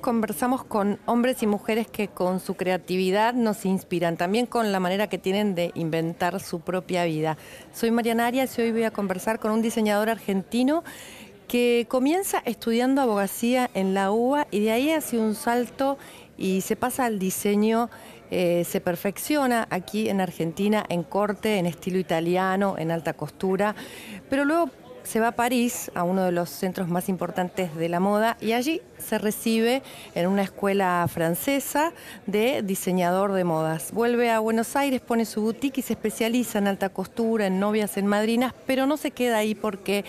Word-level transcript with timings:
Conversamos 0.00 0.62
con 0.62 1.00
hombres 1.04 1.42
y 1.42 1.48
mujeres 1.48 1.88
que 1.88 2.06
con 2.06 2.38
su 2.38 2.54
creatividad 2.54 3.34
nos 3.34 3.64
inspiran, 3.64 4.16
también 4.16 4.46
con 4.46 4.70
la 4.70 4.78
manera 4.78 5.08
que 5.08 5.18
tienen 5.18 5.56
de 5.56 5.72
inventar 5.74 6.38
su 6.38 6.60
propia 6.60 7.04
vida. 7.06 7.36
Soy 7.72 7.90
Mariana 7.90 8.28
Arias 8.28 8.56
y 8.56 8.62
hoy 8.62 8.70
voy 8.70 8.84
a 8.84 8.92
conversar 8.92 9.40
con 9.40 9.50
un 9.50 9.62
diseñador 9.62 10.10
argentino 10.10 10.84
que 11.48 11.86
comienza 11.88 12.40
estudiando 12.44 13.02
abogacía 13.02 13.68
en 13.74 13.94
la 13.94 14.12
UBA 14.12 14.46
y 14.52 14.60
de 14.60 14.70
ahí 14.70 14.92
hace 14.92 15.18
un 15.18 15.34
salto 15.34 15.98
y 16.38 16.60
se 16.60 16.76
pasa 16.76 17.06
al 17.06 17.18
diseño, 17.18 17.90
eh, 18.30 18.62
se 18.64 18.80
perfecciona 18.80 19.66
aquí 19.70 20.08
en 20.08 20.20
Argentina 20.20 20.84
en 20.88 21.02
corte, 21.02 21.58
en 21.58 21.66
estilo 21.66 21.98
italiano, 21.98 22.76
en 22.78 22.92
alta 22.92 23.14
costura, 23.14 23.74
pero 24.30 24.44
luego 24.44 24.70
se 25.04 25.20
va 25.20 25.28
a 25.28 25.32
París, 25.32 25.90
a 25.94 26.02
uno 26.02 26.24
de 26.24 26.32
los 26.32 26.50
centros 26.50 26.88
más 26.88 27.08
importantes 27.08 27.74
de 27.76 27.88
la 27.88 28.00
moda, 28.00 28.36
y 28.40 28.52
allí 28.52 28.82
se 28.98 29.18
recibe 29.18 29.82
en 30.14 30.26
una 30.26 30.42
escuela 30.42 31.06
francesa 31.08 31.92
de 32.26 32.62
diseñador 32.62 33.32
de 33.32 33.44
modas. 33.44 33.92
Vuelve 33.92 34.30
a 34.30 34.40
Buenos 34.40 34.76
Aires, 34.76 35.00
pone 35.00 35.24
su 35.26 35.42
boutique 35.42 35.78
y 35.78 35.82
se 35.82 35.92
especializa 35.92 36.58
en 36.58 36.68
alta 36.68 36.88
costura, 36.88 37.46
en 37.46 37.60
novias, 37.60 37.96
en 37.96 38.06
madrinas, 38.06 38.54
pero 38.66 38.86
no 38.86 38.96
se 38.96 39.10
queda 39.10 39.38
ahí 39.38 39.54
porque 39.54 40.04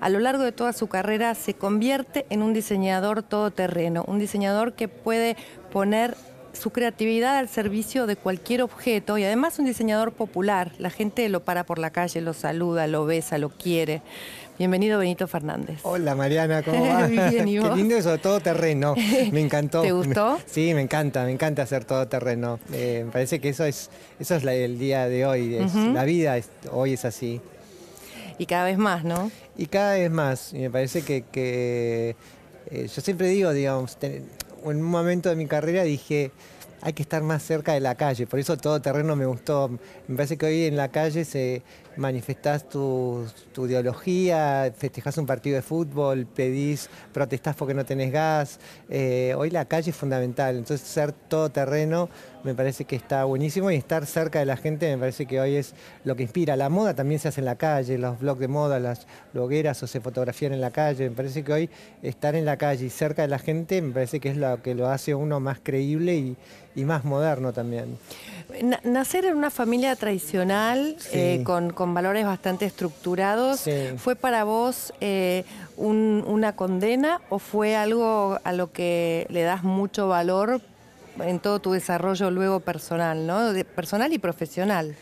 a 0.00 0.08
lo 0.08 0.20
largo 0.20 0.42
de 0.42 0.52
toda 0.52 0.72
su 0.72 0.88
carrera 0.88 1.34
se 1.34 1.54
convierte 1.54 2.26
en 2.30 2.42
un 2.42 2.52
diseñador 2.52 3.22
todoterreno, 3.22 4.04
un 4.06 4.18
diseñador 4.18 4.74
que 4.74 4.88
puede 4.88 5.36
poner 5.72 6.16
su 6.56 6.70
creatividad 6.70 7.36
al 7.36 7.48
servicio 7.48 8.06
de 8.06 8.16
cualquier 8.16 8.62
objeto 8.62 9.18
y 9.18 9.24
además 9.24 9.58
un 9.58 9.66
diseñador 9.66 10.12
popular. 10.12 10.72
La 10.78 10.90
gente 10.90 11.28
lo 11.28 11.44
para 11.44 11.64
por 11.64 11.78
la 11.78 11.90
calle, 11.90 12.20
lo 12.20 12.32
saluda, 12.32 12.86
lo 12.86 13.04
besa, 13.04 13.38
lo 13.38 13.50
quiere. 13.50 14.02
Bienvenido 14.58 14.98
Benito 14.98 15.26
Fernández. 15.28 15.80
Hola 15.82 16.14
Mariana, 16.14 16.62
¿cómo 16.62 16.82
va? 16.88 17.06
Bien, 17.06 17.46
¿y 17.46 17.58
vos? 17.58 17.70
Qué 17.70 17.76
lindo 17.76 17.94
eso, 17.96 18.16
todo 18.18 18.40
terreno. 18.40 18.94
Me 19.30 19.40
encantó. 19.40 19.82
¿Te 19.82 19.92
gustó? 19.92 20.38
Sí, 20.46 20.72
me 20.74 20.80
encanta, 20.80 21.24
me 21.24 21.32
encanta 21.32 21.62
hacer 21.62 21.84
todo 21.84 22.08
terreno. 22.08 22.58
Eh, 22.72 23.02
me 23.04 23.12
parece 23.12 23.38
que 23.40 23.50
eso 23.50 23.64
es, 23.66 23.90
eso 24.18 24.34
es 24.34 24.44
la- 24.44 24.54
el 24.54 24.78
día 24.78 25.08
de 25.08 25.26
hoy. 25.26 25.56
es- 25.56 25.74
La 25.74 26.04
vida 26.04 26.38
es- 26.38 26.48
hoy 26.72 26.94
es 26.94 27.04
así. 27.04 27.40
Y 28.38 28.46
cada 28.46 28.64
vez 28.64 28.78
más, 28.78 29.04
¿no? 29.04 29.30
Y 29.58 29.66
cada 29.66 29.94
vez 29.94 30.10
más. 30.10 30.52
Y 30.54 30.58
me 30.60 30.70
parece 30.70 31.02
que, 31.02 31.22
que, 31.30 32.16
eh, 32.70 32.88
yo 32.94 33.02
siempre 33.02 33.28
digo, 33.28 33.52
digamos, 33.52 33.98
en 34.00 34.24
un 34.64 34.80
momento 34.82 35.28
de 35.28 35.36
mi 35.36 35.46
carrera 35.46 35.82
dije, 35.82 36.30
hay 36.82 36.92
que 36.94 37.02
estar 37.02 37.22
más 37.22 37.42
cerca 37.42 37.72
de 37.74 37.80
la 37.80 37.94
calle. 37.94 38.26
Por 38.26 38.38
eso 38.38 38.56
todo 38.56 38.80
terreno 38.80 39.16
me 39.16 39.26
gustó. 39.26 39.70
Me 40.08 40.16
parece 40.16 40.36
que 40.38 40.46
hoy 40.46 40.64
en 40.64 40.76
la 40.76 40.88
calle 40.88 41.24
se 41.24 41.62
manifestás 41.96 42.68
tu, 42.68 43.24
tu 43.52 43.66
ideología, 43.66 44.72
festejás 44.76 45.16
un 45.18 45.26
partido 45.26 45.56
de 45.56 45.62
fútbol, 45.62 46.26
pedís, 46.26 46.88
protestás 47.12 47.56
porque 47.56 47.74
no 47.74 47.84
tenés 47.84 48.12
gas. 48.12 48.58
Eh, 48.88 49.34
hoy 49.36 49.50
la 49.50 49.64
calle 49.64 49.90
es 49.90 49.96
fundamental. 49.96 50.56
Entonces 50.56 50.86
ser 50.86 51.12
todo 51.12 51.50
terreno 51.50 52.08
me 52.44 52.54
parece 52.54 52.84
que 52.84 52.94
está 52.94 53.24
buenísimo 53.24 53.70
y 53.72 53.74
estar 53.74 54.06
cerca 54.06 54.38
de 54.38 54.44
la 54.46 54.56
gente 54.56 54.88
me 54.94 54.98
parece 54.98 55.26
que 55.26 55.40
hoy 55.40 55.56
es 55.56 55.74
lo 56.04 56.14
que 56.14 56.22
inspira. 56.22 56.54
La 56.56 56.68
moda 56.68 56.94
también 56.94 57.18
se 57.20 57.28
hace 57.28 57.40
en 57.40 57.46
la 57.46 57.56
calle, 57.56 57.98
los 57.98 58.20
blogs 58.20 58.38
de 58.40 58.46
moda, 58.48 58.78
las 58.78 59.06
blogueras 59.32 59.82
o 59.82 59.86
se 59.86 60.00
fotografían 60.00 60.52
en 60.52 60.60
la 60.60 60.70
calle. 60.70 61.10
Me 61.10 61.16
parece 61.16 61.42
que 61.42 61.52
hoy 61.52 61.70
estar 62.02 62.34
en 62.36 62.44
la 62.44 62.56
calle 62.56 62.86
y 62.86 62.90
cerca 62.90 63.22
de 63.22 63.28
la 63.28 63.38
gente 63.38 63.82
me 63.82 63.92
parece 63.92 64.20
que 64.20 64.28
es 64.30 64.36
lo 64.36 64.62
que 64.62 64.74
lo 64.74 64.88
hace 64.88 65.14
uno 65.14 65.40
más 65.40 65.58
creíble 65.62 66.14
y, 66.14 66.36
y 66.76 66.84
más 66.84 67.04
moderno 67.04 67.52
también. 67.52 67.98
Na- 68.62 68.80
nacer 68.84 69.24
en 69.24 69.36
una 69.36 69.50
familia 69.50 69.96
tradicional, 69.96 70.96
Sí. 70.98 71.08
eh, 71.14 71.40
con, 71.44 71.72
con 71.72 71.85
valores 71.94 72.24
bastante 72.26 72.64
estructurados, 72.64 73.60
Sí. 73.60 73.72
¿fue 73.98 74.16
para 74.16 74.44
vos 74.44 74.92
eh, 75.00 75.44
un- 75.76 76.24
una 76.26 76.54
condena 76.56 77.20
o 77.30 77.38
fue 77.38 77.76
algo 77.76 78.38
a 78.44 78.52
lo 78.52 78.72
que 78.72 79.26
le 79.30 79.42
das 79.42 79.62
mucho 79.62 80.08
valor 80.08 80.60
en 81.20 81.38
todo 81.40 81.60
tu 81.60 81.72
desarrollo 81.72 82.30
luego 82.30 82.60
personal, 82.60 83.26
¿no? 83.26 83.52
De- 83.52 83.64
personal 83.64 84.12
y 84.12 84.18
profesional. 84.18 84.94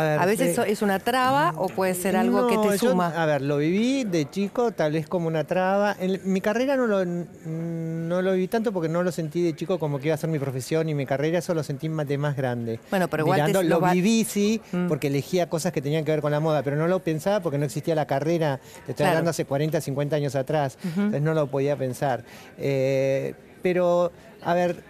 Ver, 0.00 0.18
A 0.20 0.24
veces 0.26 0.56
eh, 0.58 0.64
es 0.68 0.80
una 0.80 0.98
traba 0.98 1.52
o 1.56 1.68
puede 1.68 1.94
ser 1.94 2.16
algo 2.16 2.46
que 2.46 2.56
te 2.56 2.78
yo, 2.78 2.90
suma. 2.90 3.08
a 3.08 3.26
ver, 3.26 3.42
lo 3.42 3.58
viví 3.58 4.04
de 4.04 4.30
chico, 4.30 4.70
tal 4.72 4.92
vez 4.92 5.06
como 5.08 5.26
una 5.26 5.44
traba. 5.44 5.94
En 6.00 6.20
mi 6.24 6.40
carrera 6.40 6.76
no 6.76 6.86
lo, 6.86 7.04
no 7.04 8.22
lo 8.22 8.32
viví 8.32 8.48
tanto 8.48 8.72
porque 8.72 8.88
no 8.88 9.02
lo 9.02 9.12
sentí 9.12 9.42
de 9.42 9.54
chico 9.54 9.78
como 9.78 9.98
que 9.98 10.06
iba 10.08 10.14
a 10.14 10.18
ser 10.18 10.30
mi 10.30 10.38
profesión 10.38 10.88
y 10.88 10.94
mi 10.94 11.04
carrera, 11.04 11.38
eso 11.38 11.52
lo 11.54 11.62
sentí 11.62 11.88
más 11.88 12.06
de 12.08 12.16
más 12.18 12.36
grande. 12.36 12.80
Bueno, 12.90 13.08
pero 13.08 13.24
igual 13.24 13.40
Mirando, 13.46 13.62
lo 13.62 13.80
va- 13.80 13.92
viví, 13.92 14.24
sí, 14.24 14.60
Mm. 14.72 14.88
porque 14.88 15.08
elegía 15.08 15.48
cosas 15.48 15.72
que 15.72 15.82
tenían 15.82 16.04
que 16.04 16.12
ver 16.12 16.20
con 16.22 16.32
la 16.32 16.40
moda, 16.40 16.62
pero 16.62 16.76
no 16.76 16.86
lo 16.88 17.00
pensaba 17.00 17.40
porque 17.40 17.58
no 17.58 17.64
existía 17.66 17.94
la 17.94 18.06
carrera. 18.06 18.58
Te 18.86 18.92
estoy 18.92 18.94
Claro. 18.94 19.10
hablando 19.10 19.30
hace 19.30 19.44
40, 19.44 19.80
50 19.80 20.16
años 20.16 20.34
atrás. 20.34 20.78
Entonces 20.84 21.22
no 21.22 21.34
lo 21.34 21.46
podía 21.48 21.76
pensar. 21.76 22.24
Eh, 22.58 23.34
pero, 23.62 24.12
a 24.42 24.54
ver, 24.54 24.82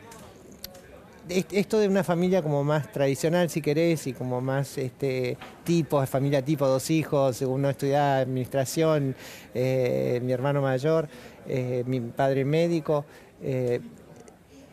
esto 1.29 1.79
de 1.79 1.89
una 1.89 2.03
familia 2.05 2.43
como 2.43 2.65
más 2.65 2.91
tradicional, 2.93 3.49
si 3.49 3.61
querés, 3.61 4.07
y 4.07 4.13
como 4.13 4.41
más 4.41 4.77
este 4.79 5.37
tipo, 5.65 6.05
familia 6.07 6.43
tipo, 6.43 6.67
dos 6.67 6.91
hijos, 6.91 7.41
uno 7.43 7.71
estudiaba 7.71 8.19
administración, 8.19 9.15
eh, 9.55 10.21
mi 10.23 10.33
hermano 10.33 10.61
mayor, 10.63 11.09
eh, 11.49 11.85
mi 11.87 12.01
padre 12.01 12.45
médico. 12.45 13.05
eh, 13.43 13.81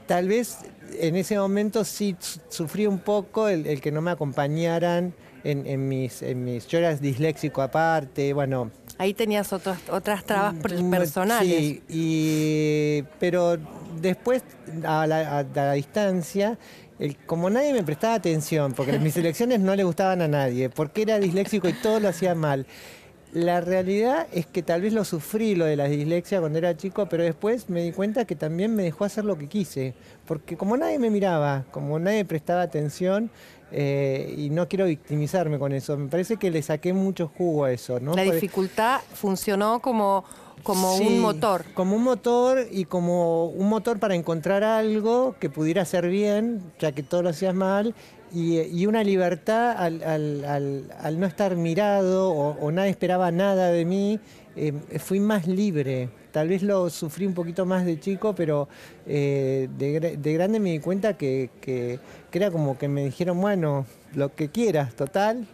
tal 0.08 0.28
vez 0.28 0.58
en 1.00 1.16
ese 1.16 1.38
momento 1.38 1.84
sí 1.84 2.16
su- 2.20 2.40
sufrí 2.50 2.88
un 2.88 2.98
poco 3.00 3.48
el, 3.48 3.68
que 3.80 3.92
no 3.92 4.02
me 4.02 4.10
acompañaran 4.12 5.14
en, 5.44 5.68
en 5.68 5.88
mis, 5.88 6.24
en 6.24 6.44
mis... 6.44 6.68
Yo 6.68 6.80
era 6.80 6.96
disléxico 6.96 7.62
aparte, 7.62 8.34
bueno, 8.34 8.72
Ahí 9.00 9.14
tenías 9.14 9.52
otros- 9.54 9.78
otras 9.90 10.24
trabas 10.26 10.54
Mm, 10.56 10.92
personales. 10.92 11.48
Sí, 11.48 11.82
y, 11.88 13.04
pero 13.20 13.58
después, 14.02 14.44
a 14.86 15.08
la, 15.08 15.40
a 15.40 15.44
la 15.44 15.72
distancia, 15.74 16.58
el- 17.00 17.16
como 17.26 17.50
nadie 17.50 17.72
me 17.74 17.82
prestaba 17.84 18.16
atención, 18.16 18.74
porque 18.74 19.00
mis 19.00 19.16
elecciones 19.18 19.62
no 19.62 19.74
le 19.76 19.84
gustaban 19.86 20.22
a 20.22 20.28
nadie, 20.28 20.70
porque 20.70 21.04
era 21.04 21.18
disléxico 21.18 21.70
y 21.70 21.74
todo 21.74 22.02
lo 22.02 22.10
hacía 22.10 22.36
mal. 22.36 22.66
La 23.32 23.62
realidad 23.62 24.28
es 24.34 24.48
que 24.48 24.64
tal 24.64 24.82
vez 24.82 24.92
lo 24.92 25.06
sufrí, 25.06 25.56
lo 25.56 25.64
de 25.66 25.76
la 25.78 25.86
dislexia 25.86 26.40
cuando 26.42 26.58
era 26.58 26.76
chico, 26.76 27.08
pero 27.08 27.24
después 27.24 27.70
me 27.70 27.82
di 27.84 27.92
cuenta 27.92 28.26
que 28.26 28.36
también 28.36 28.76
me 28.76 28.84
dejó 28.84 29.06
hacer 29.06 29.24
lo 29.24 29.38
que 29.38 29.48
quise. 29.48 29.94
Porque 30.26 30.58
como 30.58 30.76
nadie 30.76 30.98
me 31.00 31.10
miraba, 31.12 31.64
como 31.72 32.00
nadie 32.00 32.26
prestaba 32.26 32.64
atención, 32.64 33.30
eh, 33.72 34.34
y 34.38 34.50
no 34.50 34.68
quiero 34.68 34.86
victimizarme 34.86 35.60
con 35.60 35.72
eso, 35.74 35.96
me 35.98 36.08
parece 36.10 36.38
que 36.38 36.52
le 36.52 36.62
saqué 36.62 36.94
mucho 36.94 37.32
jugo 37.38 37.66
a 37.66 37.72
eso. 37.72 38.00
¿no? 38.00 38.14
La 38.14 38.24
Porque- 38.24 38.34
dificultad 38.36 39.02
funcionó 39.14 39.80
como, 39.80 40.24
como 40.64 40.98
Sí, 40.98 41.06
un 41.08 41.20
motor. 41.20 41.66
Como 41.74 41.96
un 41.96 42.04
motor 42.04 42.66
y 42.72 42.86
como 42.86 43.46
un 43.46 43.70
motor 43.70 44.00
para 44.00 44.16
encontrar 44.16 44.64
algo 44.64 45.36
que 45.40 45.50
pudiera 45.50 45.86
ser 45.86 46.08
bien, 46.10 46.62
ya 46.80 46.92
que 46.92 47.04
todo 47.04 47.22
lo 47.22 47.30
hacías 47.30 47.54
mal, 47.56 47.94
y, 48.32 48.60
y 48.62 48.86
una 48.86 49.04
libertad 49.04 49.72
al, 49.78 50.04
al- 50.04 50.46
al- 50.46 50.92
al 51.02 51.20
no 51.20 51.26
estar 51.26 51.56
mirado 51.56 52.30
o, 52.32 52.58
o 52.60 52.72
nadie 52.72 52.92
esperaba 52.92 53.32
nada 53.32 53.70
de 53.72 53.86
mí, 53.86 54.20
eh, 54.56 54.74
fui 55.00 55.20
más 55.20 55.48
libre. 55.48 56.10
Tal 56.32 56.48
vez 56.50 56.62
lo 56.62 56.90
sufrí 56.90 57.26
un 57.26 57.34
poquito 57.34 57.66
más 57.66 57.86
de 57.86 58.00
chico, 58.00 58.36
pero 58.36 58.68
eh, 59.08 59.68
de, 59.78 60.00
gra- 60.02 60.16
de 60.18 60.34
grande 60.34 60.60
me 60.60 60.72
di 60.72 60.80
cuenta 60.80 61.18
que, 61.18 61.50
que- 61.62 62.00
que 62.30 62.38
era 62.38 62.52
como 62.52 62.78
que 62.78 62.88
me 62.88 63.06
dijeron, 63.06 63.40
bueno, 63.42 63.86
lo 64.14 64.34
que 64.36 64.50
quieras, 64.50 64.94
total, 64.96 65.48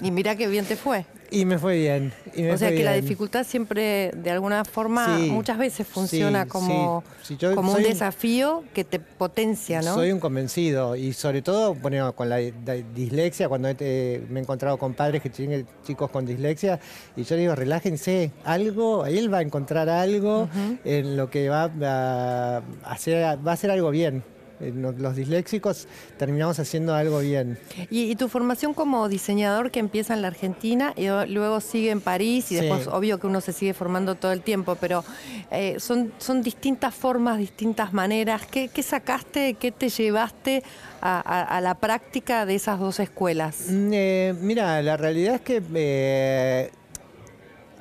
Y 0.00 0.10
mira 0.10 0.34
qué 0.36 0.48
bien 0.48 0.64
te 0.64 0.74
fue. 0.76 1.04
Y 1.30 1.44
me 1.44 1.58
fue 1.58 1.78
bien. 1.78 2.12
y 2.34 2.42
me 2.42 2.52
O 2.52 2.58
sea 2.58 2.70
que 2.70 2.82
la 2.84 2.92
dificultad 2.94 3.44
siempre, 3.44 4.10
de 4.16 4.30
alguna 4.30 4.64
forma, 4.64 5.16
Sí, 5.18 5.30
muchas 5.30 5.58
veces 5.58 5.86
funciona 5.86 6.44
sí, 6.44 6.48
como, 6.48 7.04
sí. 7.22 7.36
Como 7.54 7.72
un 7.72 7.82
desafío 7.82 8.62
que 8.74 8.84
te 8.84 8.98
potencia, 9.00 9.82
¿no? 9.82 9.94
Soy 9.94 10.12
un 10.12 10.20
convencido 10.20 10.94
y 10.96 11.12
sobre 11.12 11.42
todo 11.42 11.74
bueno, 11.74 12.12
con 12.14 12.28
la, 12.28 12.38
la 12.40 12.74
dislexia, 12.74 13.48
cuando 13.48 13.68
he- 13.68 14.22
me 14.30 14.40
he 14.40 14.42
encontrado 14.42 14.78
con 14.78 14.94
padres 14.94 15.22
que 15.22 15.30
tienen 15.30 15.66
chicos 15.84 16.10
con 16.10 16.24
dislexia 16.26 16.78
y 17.16 17.24
yo 17.24 17.36
digo, 17.36 17.54
relájense, 17.54 18.30
algo, 18.44 19.06
él 19.06 19.32
va 19.32 19.38
a 19.38 19.42
encontrar 19.42 19.88
algo 19.88 20.48
en 20.84 21.16
lo 21.16 21.28
que 21.30 21.48
va 21.48 21.70
a 21.82 22.62
hacer, 22.84 23.24
va 23.46 23.50
a 23.50 23.54
hacer 23.54 23.70
algo 23.70 23.90
bien. 23.90 24.22
Eh, 24.60 24.72
Los 24.74 25.14
disléxicos 25.16 25.86
terminamos 26.18 26.58
haciendo 26.58 26.94
algo 26.94 27.18
bien. 27.20 27.58
Y, 27.90 28.04
y 28.10 28.16
tu 28.16 28.28
formación 28.28 28.72
como 28.74 29.08
diseñador 29.08 29.70
que 29.70 29.80
empieza 29.80 30.14
en 30.14 30.22
la 30.22 30.28
Argentina 30.28 30.94
y 30.96 31.06
luego 31.32 31.60
sigue 31.60 31.90
en 31.90 32.00
París 32.00 32.46
y 32.52 32.56
Sí. 32.56 32.60
después 32.62 32.86
obvio 32.86 33.18
que 33.18 33.26
uno 33.26 33.40
se 33.40 33.52
sigue 33.52 33.74
formando 33.74 34.14
todo 34.14 34.32
el 34.32 34.40
tiempo, 34.42 34.76
pero 34.80 35.04
eh, 35.50 35.76
son, 35.78 36.12
son 36.18 36.42
distintas 36.42 36.94
formas, 36.94 37.38
distintas 37.38 37.92
maneras. 37.92 38.46
¿Qué, 38.50 38.68
qué 38.68 38.82
sacaste, 38.82 39.54
qué 39.54 39.72
te 39.72 39.88
llevaste 39.90 40.62
a, 41.00 41.20
a- 41.20 41.42
a 41.56 41.60
la 41.60 41.74
práctica 41.74 42.46
de 42.46 42.54
esas 42.54 42.78
dos 42.80 42.98
escuelas? 43.00 43.66
Mm, 43.68 43.90
eh, 43.92 44.34
mira, 44.40 44.80
la 44.82 44.96
realidad 44.96 45.34
es 45.36 45.40
que, 45.42 45.62
eh, 45.74 46.70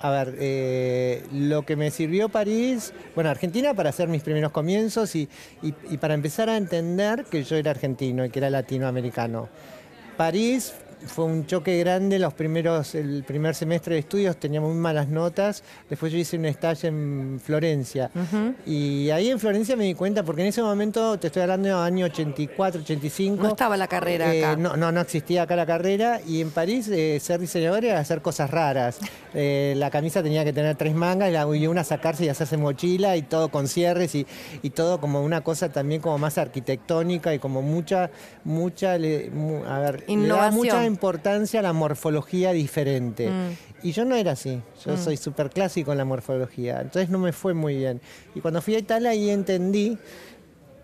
a 0.07 0.11
ver, 0.11 0.35
eh, 0.39 1.23
lo 1.31 1.63
que 1.65 1.75
me 1.75 1.89
sirvió 1.91 2.29
París, 2.29 2.93
bueno, 3.15 3.29
Argentina 3.29 3.73
para 3.73 3.89
hacer 3.89 4.07
mis 4.07 4.21
primeros 4.23 4.51
comienzos 4.51 5.15
y, 5.15 5.27
y- 5.61 5.73
y 5.89 5.97
para 5.97 6.13
empezar 6.13 6.49
a 6.49 6.57
entender 6.57 7.25
que 7.25 7.43
yo 7.43 7.55
era 7.55 7.71
argentino 7.71 8.23
y 8.25 8.29
que 8.29 8.39
era 8.39 8.49
latinoamericano. 8.49 9.49
París 10.17 10.73
fue 11.05 11.25
un 11.25 11.45
choque 11.45 11.77
grande 11.79 12.17
los 12.19 12.33
primeros, 12.33 12.95
el 12.95 13.23
primer 13.25 13.55
semestre 13.55 13.95
de 13.95 13.99
estudios 13.99 14.37
tenía 14.37 14.61
muy 14.61 14.73
malas 14.73 15.07
notas, 15.07 15.63
después 15.89 16.11
yo 16.11 16.17
hice 16.17 16.37
un 16.37 16.45
stage 16.45 16.87
en 16.87 17.39
Florencia 17.43 18.09
y 18.65 19.09
ahí 19.09 19.29
en 19.29 19.39
Florencia 19.39 19.75
me 19.75 19.83
di 19.85 19.93
cuenta, 19.93 20.23
porque 20.23 20.41
en 20.41 20.47
ese 20.47 20.61
momento, 20.61 21.17
te 21.19 21.27
estoy 21.27 21.41
hablando 21.43 21.67
de 21.67 21.73
año 21.73 22.05
84, 22.07 22.81
85, 22.81 23.43
No 23.43 23.49
estaba 23.49 23.77
la 23.77 23.87
carrera 23.87 24.33
eh, 24.33 24.43
acá. 24.45 24.55
no, 24.55 24.75
no, 24.77 24.91
no 24.91 25.01
existía 25.01 25.43
acá 25.43 25.55
la 25.55 25.65
carrera 25.65 26.19
y 26.25 26.41
en 26.41 26.51
París 26.51 26.87
eh, 26.89 27.19
ser 27.19 27.39
diseñador 27.39 27.85
era 27.85 27.99
hacer 27.99 28.21
cosas 28.21 28.49
raras. 28.49 28.99
Eh, 29.33 29.73
la 29.77 29.89
camisa 29.91 30.23
tenía 30.23 30.43
que 30.43 30.53
tener 30.53 30.75
tres 30.75 30.95
mangas 30.95 31.31
y, 31.55 31.67
una 31.67 31.83
sacarse 31.83 32.25
y 32.25 32.29
hacerse 32.29 32.57
mochila 32.57 33.17
y 33.17 33.21
todo 33.23 33.49
con 33.49 33.67
cierres 33.67 34.15
y, 34.15 34.25
y 34.61 34.69
todo 34.71 34.99
como 35.01 35.21
una 35.23 35.41
cosa 35.41 35.69
también 35.69 36.01
como 36.01 36.17
más 36.17 36.37
arquitectónica 36.37 37.33
y 37.33 37.39
como 37.39 37.61
mucha, 37.61 38.09
mucha, 38.43 38.97
le- 38.97 39.29
mu- 39.31 39.63
a 39.65 39.79
ver, 39.79 40.03
le 40.07 40.13
Innovación. 40.13 40.53
Mucha 40.85 40.93
importancia 40.93 41.59
a 41.59 41.63
la 41.63 41.73
morfología 41.73 42.51
diferente. 42.51 43.29
Mm. 43.29 43.85
Y 43.87 43.91
yo 43.91 44.05
no 44.05 44.15
era 44.15 44.31
así, 44.31 44.61
yo 44.83 44.97
soy 44.97 45.17
súper 45.17 45.49
clásico 45.49 45.91
en 45.91 45.97
la 45.97 46.05
morfología, 46.05 46.81
entonces 46.81 47.09
no 47.09 47.19
me 47.19 47.31
fue 47.31 47.53
muy 47.53 47.77
bien. 47.77 48.01
Y 48.33 48.39
cuando 48.39 48.61
fui 48.61 48.75
a 48.75 48.79
Italia 48.79 49.11
ahí 49.11 49.29
entendí 49.29 49.97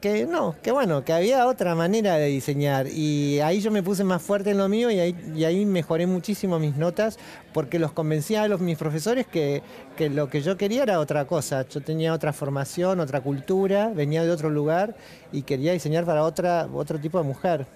que 0.01 0.25
no, 0.25 0.56
que 0.63 0.71
bueno, 0.71 1.06
que 1.06 1.13
había 1.13 1.45
otra 1.45 1.75
manera 1.75 2.15
de 2.15 2.25
diseñar 2.25 2.88
y 2.88 3.39
ahí 3.39 3.62
yo 3.62 3.69
me 3.69 3.83
puse 3.83 4.03
más 4.03 4.21
fuerte 4.21 4.50
en 4.50 4.57
lo 4.57 4.68
mío 4.68 4.89
y 4.89 5.00
ahí, 5.00 5.15
y 5.36 5.44
ahí 5.44 5.63
mejoré 5.65 6.07
muchísimo 6.07 6.57
mis 6.57 6.75
notas 6.75 7.19
porque 7.53 7.77
los 7.77 7.92
convencía 7.92 8.44
a 8.44 8.48
los, 8.48 8.59
mis 8.62 8.80
profesores 8.80 9.27
que, 9.27 9.62
que 9.95 10.09
lo 10.09 10.27
que 10.27 10.42
yo 10.42 10.57
quería 10.57 10.83
era 10.83 11.00
otra 11.00 11.25
cosa. 11.25 11.68
Yo 11.69 11.81
tenía 11.81 12.13
otra 12.13 12.33
formación, 12.33 13.00
otra 13.00 13.21
cultura, 13.21 13.89
venía 13.89 14.24
de 14.24 14.31
otro 14.31 14.50
lugar 14.50 14.95
y 15.31 15.44
quería 15.44 15.71
diseñar 15.71 16.03
para 16.03 16.24
otra, 16.24 16.68
otro 16.74 17.00
tipo 17.00 17.19
de 17.19 17.24
mujer. 17.24 17.68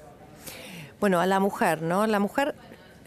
Bueno, 1.00 1.20
a 1.20 1.26
la 1.26 1.40
mujer, 1.40 1.82
¿no? 1.82 2.08
La 2.08 2.20
mujer 2.20 2.56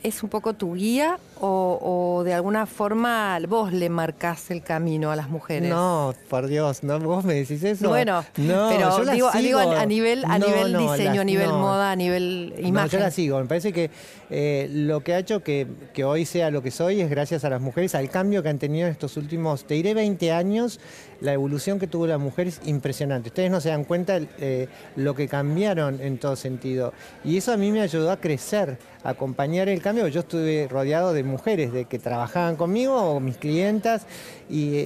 es 0.02 0.23
un 0.23 0.29
poco 0.29 0.55
tu 0.55 0.75
guía 0.75 1.19
o, 1.40 2.17
o 2.19 2.25
de 2.25 2.35
alguna 2.35 2.67
forma 2.67 3.38
vos 3.49 3.73
le 3.73 3.88
marcás 3.88 4.50
el 4.50 4.62
camino 4.62 5.11
a 5.11 5.17
las 5.17 5.29
mujeres. 5.29 5.69
No, 5.69 6.14
por 6.29 6.46
Dios, 6.46 6.82
¿no? 6.82 6.99
¿Vos 7.00 7.25
me 7.25 7.35
decís 7.35 7.62
eso? 7.64 7.88
Bueno, 7.88 8.25
no, 8.37 8.69
pero 8.70 8.99
yo 8.99 9.05
las 9.05 9.14
digo, 9.14 9.31
digo 9.40 9.61
sigo. 9.61 9.73
a 9.73 9.87
nivel, 9.87 10.25
a 10.25 10.38
No, 10.38 10.46
nivel 10.46 10.73
no, 10.73 10.93
diseño, 10.93 11.11
las- 11.11 11.19
a 11.20 11.25
nivel 11.25 11.49
moda, 11.49 11.90
a 11.93 11.96
nivel 11.96 12.55
No, 12.61 12.69
imagen. 12.69 12.90
yo 12.90 12.99
la 12.99 13.11
sigo. 13.11 13.38
Me 13.40 13.46
parece 13.46 13.73
que 13.73 13.90
eh, 14.31 14.69
lo 14.70 15.02
que 15.02 15.14
ha 15.14 15.19
hecho 15.19 15.43
que, 15.43 15.67
que 15.94 16.05
hoy 16.05 16.25
sea 16.26 16.50
lo 16.50 16.62
que 16.62 16.70
soy 16.70 17.00
es 17.00 17.08
gracias 17.11 17.44
a 17.44 17.50
las 17.50 17.61
mujeres, 17.61 17.94
al 17.94 18.11
cambio 18.11 18.43
que 18.43 18.49
han 18.49 18.58
tenido 18.58 18.87
en 18.87 18.93
estos 18.93 19.17
últimos, 19.17 19.64
te 19.64 19.75
diré 19.75 19.94
20 19.94 20.32
años, 20.32 20.81
la 21.20 21.32
evolución 21.32 21.79
que 21.79 21.87
tuvo 21.87 22.06
la 22.06 22.19
mujer 22.19 22.49
es 22.49 22.61
impresionante. 22.64 23.29
Ustedes 23.29 23.50
no 23.50 23.61
se 23.61 23.70
dan 23.70 23.85
cuenta 23.85 24.19
eh, 24.38 24.69
lo 24.96 25.14
que 25.14 25.29
cambiaron 25.29 26.00
en 26.00 26.19
todo 26.19 26.37
sentido. 26.37 26.93
Y 27.25 27.37
eso 27.38 27.52
a 27.52 27.56
mí 27.56 27.70
me 27.73 27.81
ayudó 27.81 28.11
a 28.11 28.19
crecer, 28.19 28.79
acompañar 29.04 29.68
el 29.68 29.80
cambio. 29.82 30.08
Yo 30.08 30.20
estuve 30.20 30.68
rodeado 30.68 31.12
de 31.12 31.22
mujeres 31.24 31.72
de 31.72 31.84
que 31.86 31.98
trabajaban 31.98 32.56
conmigo 32.56 32.94
o 32.96 33.20
mis 33.20 33.36
clientas 33.36 34.06
y, 34.50 34.78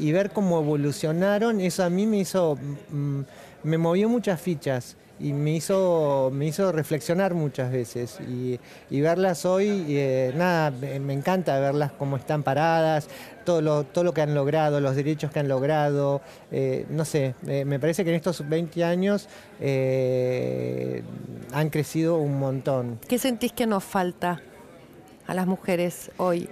y- 0.00 0.12
ver 0.12 0.30
cómo 0.30 0.60
evolucionaron, 0.60 1.60
eso 1.60 1.84
a 1.84 1.90
mí 1.90 2.06
me 2.06 2.18
hizo, 2.18 2.58
mm, 2.90 3.20
me 3.64 3.78
movió 3.78 4.08
muchas 4.08 4.40
fichas 4.40 4.96
y 5.22 5.32
me 5.32 5.52
hizo, 5.52 6.30
me 6.32 6.46
hizo 6.46 6.72
reflexionar 6.72 7.32
muchas 7.32 7.70
veces 7.70 8.18
y, 8.20 8.58
verlas 9.00 9.44
hoy, 9.46 9.86
eh, 9.88 10.32
nada, 10.36 10.70
me, 10.70 11.12
encanta 11.12 11.58
verlas 11.60 11.92
cómo 11.92 12.16
están 12.16 12.42
paradas, 12.42 13.08
todo 13.44 13.62
lo, 13.62 13.84
todo 13.84 14.02
lo 14.02 14.12
que 14.12 14.20
han 14.20 14.34
logrado, 14.34 14.80
los 14.80 14.96
derechos 14.96 15.30
que 15.30 15.38
han 15.38 15.48
logrado, 15.48 16.20
eh, 16.50 16.86
no 16.90 17.04
sé, 17.04 17.34
me 17.42 17.78
parece 17.78 18.04
que 18.04 18.10
en 18.10 18.16
estos 18.16 18.48
20 18.48 18.82
años 18.84 19.28
eh, 19.60 21.02
han 21.52 21.70
crecido 21.70 22.16
un 22.16 22.38
montón. 22.38 22.98
¿Qué 23.08 23.18
sentís 23.18 23.52
que 23.52 23.66
nos 23.66 23.84
falta 23.84 24.42
a 25.26 25.34
las 25.34 25.46
mujeres 25.46 26.10
hoy? 26.16 26.48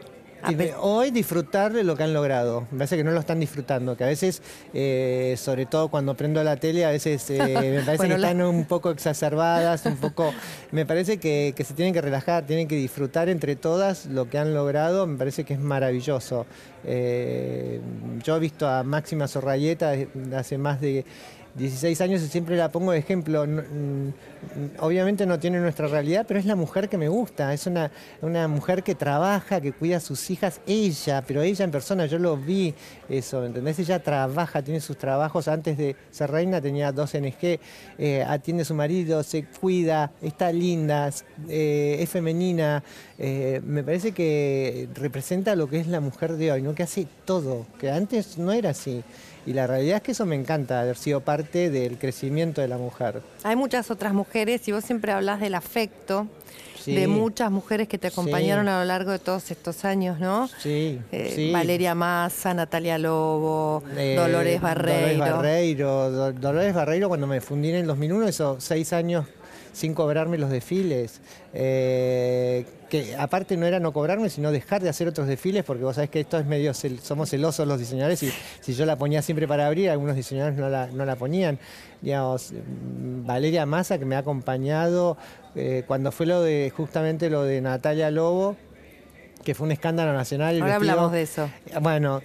Y 0.48 0.54
de- 0.54 0.75
hoy 0.81 1.10
disfrutar 1.10 1.72
de 1.72 1.84
lo 1.84 1.96
que 1.96 2.02
han 2.04 2.14
logrado. 2.14 2.62
Me 2.70 2.78
parece 2.78 2.96
que 2.96 3.04
no 3.04 3.10
lo 3.10 3.20
están 3.20 3.40
disfrutando, 3.40 3.96
que 3.96 4.04
a 4.04 4.06
veces, 4.06 4.42
eh, 4.72 5.34
sobre 5.37 5.66
todo 5.66 5.88
cuando 5.88 6.16
prendo 6.16 6.42
la 6.42 6.56
tele, 6.56 6.84
a 6.84 6.90
veces 6.90 7.28
eh, 7.31 7.38
me 7.76 7.82
parece 7.82 7.96
Bueno, 7.98 8.14
que 8.16 8.20
la- 8.20 8.31
están 8.31 8.42
un 8.46 8.64
poco 8.64 8.90
exacerbadas, 8.90 9.84
un 9.87 9.96
poco... 9.96 10.32
Me 10.72 10.87
parece 10.87 11.19
que, 11.19 11.52
que 11.56 11.64
se 11.64 11.75
tienen 11.75 11.92
que 11.92 12.00
relajar, 12.00 12.46
tienen 12.46 12.69
que 12.69 12.76
disfrutar 12.76 13.28
entre 13.28 13.56
todas 13.56 14.06
lo 14.06 14.28
que 14.31 14.38
han 14.38 14.54
logrado, 14.54 15.06
me 15.06 15.19
parece 15.19 15.44
que 15.44 15.54
es 15.54 15.60
maravilloso. 15.60 16.46
Eh, 16.84 17.81
yo 18.25 18.37
he 18.37 18.40
visto 18.40 18.66
a 18.69 18.82
Máxima 18.82 19.28
Zorrayeta 19.28 19.92
hace 20.37 20.58
más 20.58 20.81
de 20.81 21.04
16 21.55 22.00
años 22.00 22.23
y 22.23 22.29
siempre 22.29 22.56
la 22.56 22.70
pongo 22.70 22.93
de 22.93 22.99
ejemplo. 22.99 23.47
Mm, 23.47 24.11
obviamente 24.79 25.26
no 25.26 25.38
tiene 25.38 25.61
nuestra 25.61 25.88
realidad, 25.88 26.25
pero 26.26 26.41
es 26.41 26.47
la 26.47 26.56
mujer 26.56 26.88
que 26.88 26.97
me 26.97 27.08
gusta. 27.08 27.52
Es 27.52 27.67
una, 27.67 27.91
una 28.23 28.49
mujer 28.49 28.82
que 28.82 28.94
trabaja, 28.94 29.61
que 29.61 29.73
cuida 29.73 29.99
a 29.99 30.00
sus 30.00 30.31
hijas, 30.31 30.61
ella, 30.67 31.23
pero 31.26 31.43
ella 31.43 31.64
en 31.64 31.70
persona, 31.70 32.06
yo 32.06 32.19
lo 32.19 32.37
vi 32.37 32.75
eso, 33.08 33.44
¿entendés? 33.44 33.79
Ella 33.79 34.02
trabaja, 34.02 34.62
tiene 34.62 34.81
sus 34.81 34.97
trabajos. 34.97 35.49
Antes 35.49 35.76
de 35.76 35.97
ser 36.11 36.31
reina 36.31 36.61
tenía 36.61 36.93
dos 36.93 37.14
NG, 37.14 37.58
eh, 37.99 38.25
atiende 38.26 38.62
a 38.62 38.67
su 38.67 38.75
marido, 38.75 39.23
se 39.23 39.44
cuida, 39.44 40.12
está 40.23 40.52
linda, 40.52 41.11
eh, 41.49 41.99
es 42.00 42.08
femenina. 42.08 42.82
Eh, 43.19 43.61
me 43.64 43.82
parece 43.85 44.12
que 44.12 44.88
representa 44.94 45.55
lo 45.55 45.69
que 45.69 45.81
es 45.81 45.87
la 45.87 46.00
mujer 46.00 46.35
de 46.37 46.52
hoy, 46.52 46.62
¿no? 46.62 46.75
Que 46.75 46.82
hace 46.82 47.06
todo, 47.25 47.67
que 47.79 47.91
antes 47.91 48.38
no 48.38 48.52
era 48.52 48.70
así. 48.70 49.02
Y 49.46 49.52
la 49.54 49.66
realidad 49.66 49.96
es 49.96 50.02
que 50.02 50.12
eso 50.12 50.26
me 50.26 50.37
encanta, 50.37 50.81
haber 50.82 50.96
sido 50.96 51.20
parte 51.20 51.70
del 51.70 51.98
crecimiento 51.98 52.60
de 52.60 52.69
la 52.69 52.76
mujer. 52.78 53.22
Hay 53.42 53.56
muchas 53.56 53.90
otras 53.90 54.12
mujeres 54.12 54.66
y 54.69 54.72
vos 54.72 54.84
siempre 54.84 55.12
hablas 55.12 55.40
del 55.40 55.54
afecto 55.54 56.26
Sí. 56.82 56.94
de 56.94 57.08
muchas 57.08 57.50
mujeres 57.50 57.88
que 57.88 57.98
te 57.98 58.06
acompañaron 58.08 58.64
Sí. 58.64 58.70
a 58.70 58.78
lo 58.78 58.84
largo 58.87 59.10
de 59.10 59.19
todos 59.19 59.50
estos 59.50 59.84
años, 59.84 60.19
¿no? 60.19 60.48
Sí, 60.60 60.98
Eh, 61.12 61.31
sí. 61.34 61.50
Valeria 61.52 61.94
Massa, 61.94 62.54
Natalia 62.54 62.96
Lobo, 62.96 63.82
Eh, 63.98 64.16
Dolores 64.19 64.60
Barreiro. 64.62 65.19
Dolores 65.19 65.19
Barreiro. 65.37 66.10
Do- 66.10 66.32
Dolores 66.32 66.75
Barreiro 66.75 67.08
cuando 67.08 67.26
me 67.26 67.42
fundí 67.42 67.69
en 67.69 67.76
el 67.76 67.87
2001, 67.87 68.26
esos 68.26 68.64
seis 68.64 68.94
años 68.94 69.26
sin 69.72 69.94
cobrarme 69.94 70.38
los 70.38 70.50
desfiles. 70.50 71.20
eh, 71.52 72.64
que 72.90 73.14
aparte 73.17 73.56
no 73.56 73.67
era 73.67 73.78
no 73.78 73.93
cobrarme, 73.93 74.28
sino 74.31 74.50
dejar 74.50 74.83
de 74.83 74.88
hacer 74.88 75.06
otros 75.06 75.28
desfiles, 75.28 75.62
porque 75.64 75.85
vos 75.85 75.94
sabés 75.94 76.11
que 76.11 76.18
esto 76.21 76.38
es 76.40 76.44
medio, 76.47 76.73
cel- 76.73 76.99
somos 76.99 77.30
celosos 77.30 77.64
los 77.68 77.78
diseñadores 77.78 78.21
y 78.25 78.33
si 78.61 78.75
yo 78.75 78.85
la 78.85 78.97
ponía 78.97 79.23
siempre 79.23 79.47
para 79.47 79.66
abrir, 79.68 79.90
algunos 79.90 80.16
diseñadores 80.16 80.59
no 80.59 80.68
la, 80.68 80.88
no 80.88 81.04
la 81.04 81.14
ponían. 81.14 81.59
Digamos, 82.02 82.52
Valeria 83.25 83.64
Massa, 83.64 83.99
que 83.99 84.04
me 84.04 84.16
ha 84.16 84.18
acompañado 84.18 85.16
eh, 85.54 85.85
cuando 85.87 86.11
fue 86.11 86.26
lo 86.26 86.42
de, 86.42 86.73
justamente 86.76 87.30
lo 87.30 87.44
de 87.44 87.61
Natalia 87.61 88.11
Lobo, 88.11 88.56
que 89.44 89.54
fue 89.54 89.66
un 89.66 89.73
escándalo 89.73 90.12
nacional. 90.12 90.61
Ahora 90.61 90.78
vestido- 90.78 90.90
hablamos 90.92 91.12
de 91.12 91.23
eso. 91.23 91.49
bueno, 91.80 92.23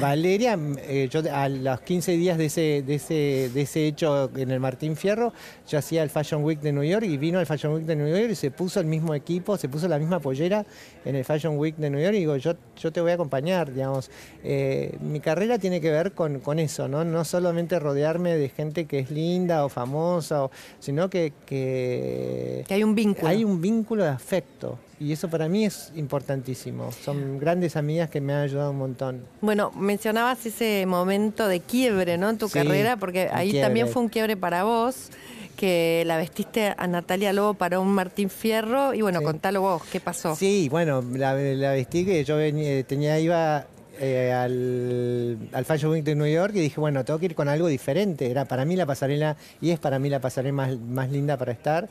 Valeria, 0.00 0.58
eh, 0.82 1.08
yo 1.10 1.22
a 1.32 1.48
los 1.48 1.80
15 1.80 2.12
días 2.12 2.38
de 2.38 2.46
ese, 2.46 2.82
de, 2.86 2.94
ese, 2.94 3.50
de 3.52 3.62
ese 3.62 3.86
hecho 3.86 4.30
en 4.36 4.50
el 4.50 4.60
Martín 4.60 4.96
Fierro, 4.96 5.32
yo 5.68 5.78
hacía 5.78 6.02
el 6.02 6.10
Fashion 6.10 6.44
Week 6.44 6.60
de 6.60 6.72
New 6.72 6.84
York 6.84 7.04
y 7.04 7.16
vino 7.16 7.38
al 7.38 7.46
Fashion 7.46 7.74
Week 7.74 7.84
de 7.84 7.96
New 7.96 8.06
York 8.08 8.30
y 8.30 8.34
se 8.34 8.50
puso 8.50 8.80
el 8.80 8.86
mismo 8.86 9.14
equipo, 9.14 9.56
se 9.56 9.68
puso 9.68 9.88
la 9.88 9.98
misma 9.98 10.20
pollera 10.20 10.64
en 11.04 11.16
el 11.16 11.24
Fashion 11.24 11.58
Week 11.58 11.76
de 11.76 11.90
New 11.90 12.00
York 12.00 12.14
y 12.14 12.20
digo, 12.20 12.36
yo, 12.36 12.52
yo 12.80 12.92
te 12.92 13.00
voy 13.00 13.10
a 13.10 13.14
acompañar, 13.14 13.72
digamos. 13.72 14.10
Eh, 14.44 14.96
mi 15.00 15.20
carrera 15.20 15.58
tiene 15.58 15.80
que 15.80 15.90
ver 15.90 16.12
con, 16.12 16.40
con 16.40 16.58
eso, 16.58 16.88
¿no? 16.88 17.04
No 17.04 17.24
solamente 17.24 17.78
rodearme 17.78 18.36
de 18.36 18.48
gente 18.50 18.86
que 18.86 19.00
es 19.00 19.10
linda 19.10 19.64
o 19.64 19.68
famosa, 19.68 20.44
o- 20.44 20.50
sino 20.78 21.10
que, 21.10 21.32
que 21.46 22.64
Que 22.68 22.74
hay 22.74 22.84
un 22.84 22.94
vínculo. 22.94 23.28
hay 23.28 23.44
un 23.44 23.60
vínculo 23.60 24.04
de 24.04 24.10
afecto 24.10 24.78
y 25.00 25.12
eso 25.12 25.28
para 25.28 25.48
mí 25.48 25.64
es 25.64 25.90
importantísimo. 25.96 26.92
Son 26.92 27.38
grandes 27.38 27.74
amigas 27.74 28.10
que 28.10 28.20
me 28.20 28.34
han 28.34 28.42
ayudado 28.42 28.70
un 28.70 28.76
montón. 28.78 29.22
Bueno, 29.40 29.72
mencionabas 29.74 30.44
ese 30.46 30.84
momento 30.86 31.48
de 31.48 31.60
quiebre, 31.60 32.18
¿no? 32.18 32.28
En 32.30 32.36
tu 32.38 32.48
Sí, 32.48 32.54
carrera, 32.54 32.96
porque 32.98 33.28
ahí 33.32 33.50
quiebre. 33.50 33.66
también 33.66 33.88
fue 33.88 34.02
un 34.02 34.08
quiebre 34.10 34.36
para 34.36 34.62
vos, 34.64 35.08
que 35.56 36.04
la 36.06 36.16
vestiste 36.16 36.74
a 36.76 36.86
Natalia 36.86 37.32
Lobo 37.32 37.54
para 37.54 37.80
un 37.80 37.88
Martín 37.88 38.30
Fierro. 38.30 38.94
Y 38.94 39.00
bueno, 39.02 39.20
Sí. 39.20 39.24
contalo 39.24 39.60
vos, 39.62 39.82
¿qué 39.90 40.00
pasó? 40.00 40.36
Sí, 40.36 40.68
bueno, 40.70 41.02
la, 41.14 41.34
la 41.34 41.72
vestí 41.72 42.04
que 42.04 42.22
yo 42.24 42.36
venía- 42.36 42.82
tenía, 42.84 43.18
iba 43.18 43.66
eh, 44.02 44.32
al, 44.32 45.36
al 45.52 45.64
Fashion 45.66 45.92
Week 45.92 46.04
de 46.04 46.14
New 46.14 46.26
York 46.26 46.52
y 46.56 46.60
dije, 46.60 46.80
bueno, 46.80 47.04
tengo 47.04 47.18
que 47.18 47.26
ir 47.26 47.34
con 47.34 47.48
algo 47.48 47.66
diferente. 47.68 48.30
Era 48.30 48.46
para 48.46 48.64
mí 48.64 48.74
la 48.76 48.86
pasarela 48.86 49.36
y 49.60 49.70
es 49.72 49.78
para 49.78 49.98
mí 49.98 50.08
la 50.08 50.20
pasarela 50.20 50.54
más, 50.54 50.78
más 50.78 51.10
linda 51.10 51.36
para 51.36 51.52
estar. 51.52 51.88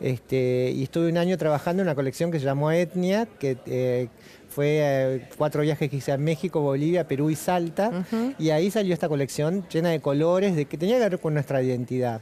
Este, 0.00 0.70
y 0.74 0.84
estuve 0.84 1.08
un 1.08 1.16
año 1.18 1.36
trabajando 1.38 1.82
en 1.82 1.88
una 1.88 1.94
colección 1.94 2.30
que 2.30 2.38
se 2.38 2.44
llamó 2.44 2.70
Etnia, 2.70 3.26
que 3.38 3.56
eh, 3.66 4.08
fue 4.48 4.78
eh, 4.80 5.28
cuatro 5.36 5.62
viajes 5.62 5.90
que 5.90 5.96
hice 5.96 6.12
a 6.12 6.16
México, 6.18 6.60
Bolivia, 6.60 7.06
Perú 7.06 7.30
y 7.30 7.36
Salta. 7.36 8.04
Y 8.38 8.50
ahí 8.50 8.70
salió 8.70 8.94
esta 8.94 9.08
colección 9.08 9.66
llena 9.68 9.90
de 9.90 10.00
colores, 10.00 10.54
de 10.56 10.64
que 10.66 10.78
tenía 10.78 10.96
que 10.98 11.08
ver 11.08 11.18
con 11.18 11.34
nuestra 11.34 11.62
identidad. 11.62 12.20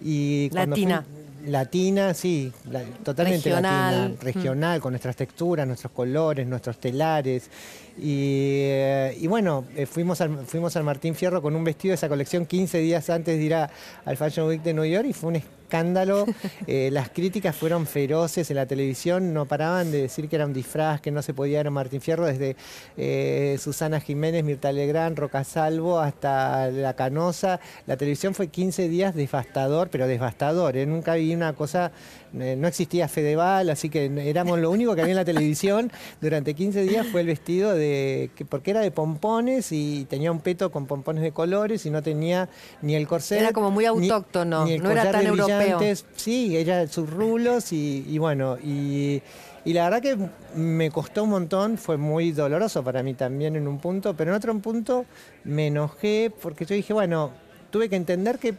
Y 0.00 0.50
cuando 0.50 0.76
fui- 0.76 0.84
Latina. 0.86 1.06
latina, 1.46 2.14
sí, 2.14 2.50
la- 2.70 2.82
totalmente 3.04 3.48
Regional. 3.50 3.94
latina, 4.02 4.20
regional, 4.22 4.80
con 4.80 4.92
nuestras 4.92 5.14
texturas, 5.14 5.66
nuestros 5.66 5.92
colores, 5.92 6.46
nuestros 6.46 6.78
telares. 6.78 7.48
Y, 7.96 8.62
eh, 8.64 9.16
y 9.20 9.26
bueno, 9.28 9.64
eh, 9.76 9.86
fuimos, 9.86 10.20
al, 10.20 10.44
fuimos 10.46 10.74
al 10.76 10.84
Martín 10.84 11.14
Fierro 11.14 11.40
con 11.40 11.54
un 11.54 11.62
vestido 11.62 11.92
de 11.92 11.96
esa 11.96 12.08
colección 12.08 12.44
15 12.44 12.78
días 12.78 13.08
antes 13.08 13.38
de 13.38 13.44
ir 13.44 13.54
a- 13.54 13.70
al 14.04 14.16
Fashion 14.16 14.48
Week 14.48 14.62
de 14.62 14.74
New 14.74 14.84
York 14.84 15.06
y 15.08 15.12
fue 15.12 15.30
un 15.30 15.36
escándalo. 15.74 16.26
Eh, 16.66 16.88
las 16.90 17.10
críticas 17.10 17.54
fueron 17.54 17.86
feroces 17.86 18.48
en 18.50 18.56
la 18.56 18.64
televisión, 18.64 19.34
no 19.34 19.44
paraban 19.44 19.90
de 19.90 20.02
decir 20.02 20.28
que 20.28 20.36
era 20.36 20.46
un 20.46 20.52
disfraz, 20.52 21.00
que 21.00 21.10
no 21.10 21.20
se 21.20 21.34
podía 21.34 21.60
ir 21.60 21.66
a 21.66 21.70
Martín 21.70 22.00
Fierro, 22.00 22.24
desde 22.24 22.56
eh, 22.96 23.58
Susana 23.60 24.00
Jiménez, 24.00 24.44
Mirta 24.44 24.72
Legrand, 24.72 25.18
Roca 25.18 25.44
Salvo 25.44 25.98
hasta 25.98 26.70
La 26.70 26.94
Canosa. 26.94 27.60
La 27.86 27.96
televisión 27.96 28.34
fue 28.34 28.48
15 28.48 28.88
días 28.88 29.14
devastador, 29.14 29.90
pero 29.90 30.06
devastador. 30.06 30.76
¿eh? 30.76 30.86
Nunca 30.86 31.14
vi 31.14 31.34
una 31.34 31.52
cosa, 31.52 31.92
no 32.34 32.68
existía 32.68 33.06
Fedeval, 33.08 33.70
así 33.70 33.88
que 33.88 34.10
éramos 34.28 34.58
lo 34.58 34.70
único 34.70 34.94
que 34.94 35.02
había 35.02 35.12
en 35.12 35.18
la 35.18 35.24
televisión 35.24 35.92
durante 36.20 36.54
15 36.54 36.82
días 36.82 37.06
fue 37.06 37.20
el 37.20 37.28
vestido 37.28 37.72
de, 37.74 38.30
que, 38.34 38.44
porque 38.44 38.72
era 38.72 38.80
de 38.80 38.90
pompones 38.90 39.70
y 39.70 40.06
tenía 40.10 40.32
un 40.32 40.40
peto 40.40 40.70
con 40.72 40.86
pompones 40.86 41.22
de 41.22 41.32
colores 41.32 41.86
y 41.86 41.90
no 41.90 42.02
tenía 42.02 42.48
ni 42.82 42.94
el 42.96 43.06
corset. 43.06 43.40
Era 43.40 43.52
como 43.52 43.70
muy 43.70 43.86
autóctono, 43.86 44.64
ni 44.64 44.74
el 44.74 44.82
no 44.82 44.90
era 44.90 45.10
tan 45.10 45.26
europeo. 45.26 45.78
Sí, 46.16 46.56
ella 46.56 46.86
sus 46.88 47.08
rulos 47.08 47.72
y, 47.72 48.04
y 48.08 48.18
bueno, 48.18 48.58
y, 48.62 49.22
y 49.64 49.72
la 49.72 49.84
verdad 49.84 50.02
que 50.02 50.18
me 50.56 50.90
costó 50.90 51.24
un 51.24 51.30
montón, 51.30 51.78
fue 51.78 51.96
muy 51.96 52.32
doloroso 52.32 52.82
para 52.82 53.02
mí 53.02 53.14
también 53.14 53.56
en 53.56 53.68
un 53.68 53.78
punto, 53.78 54.14
pero 54.14 54.32
en 54.32 54.36
otro 54.36 54.58
punto 54.58 55.06
me 55.44 55.68
enojé 55.68 56.32
porque 56.42 56.66
yo 56.66 56.74
dije, 56.74 56.92
bueno, 56.92 57.30
tuve 57.70 57.88
que 57.88 57.96
entender 57.96 58.38
que 58.38 58.54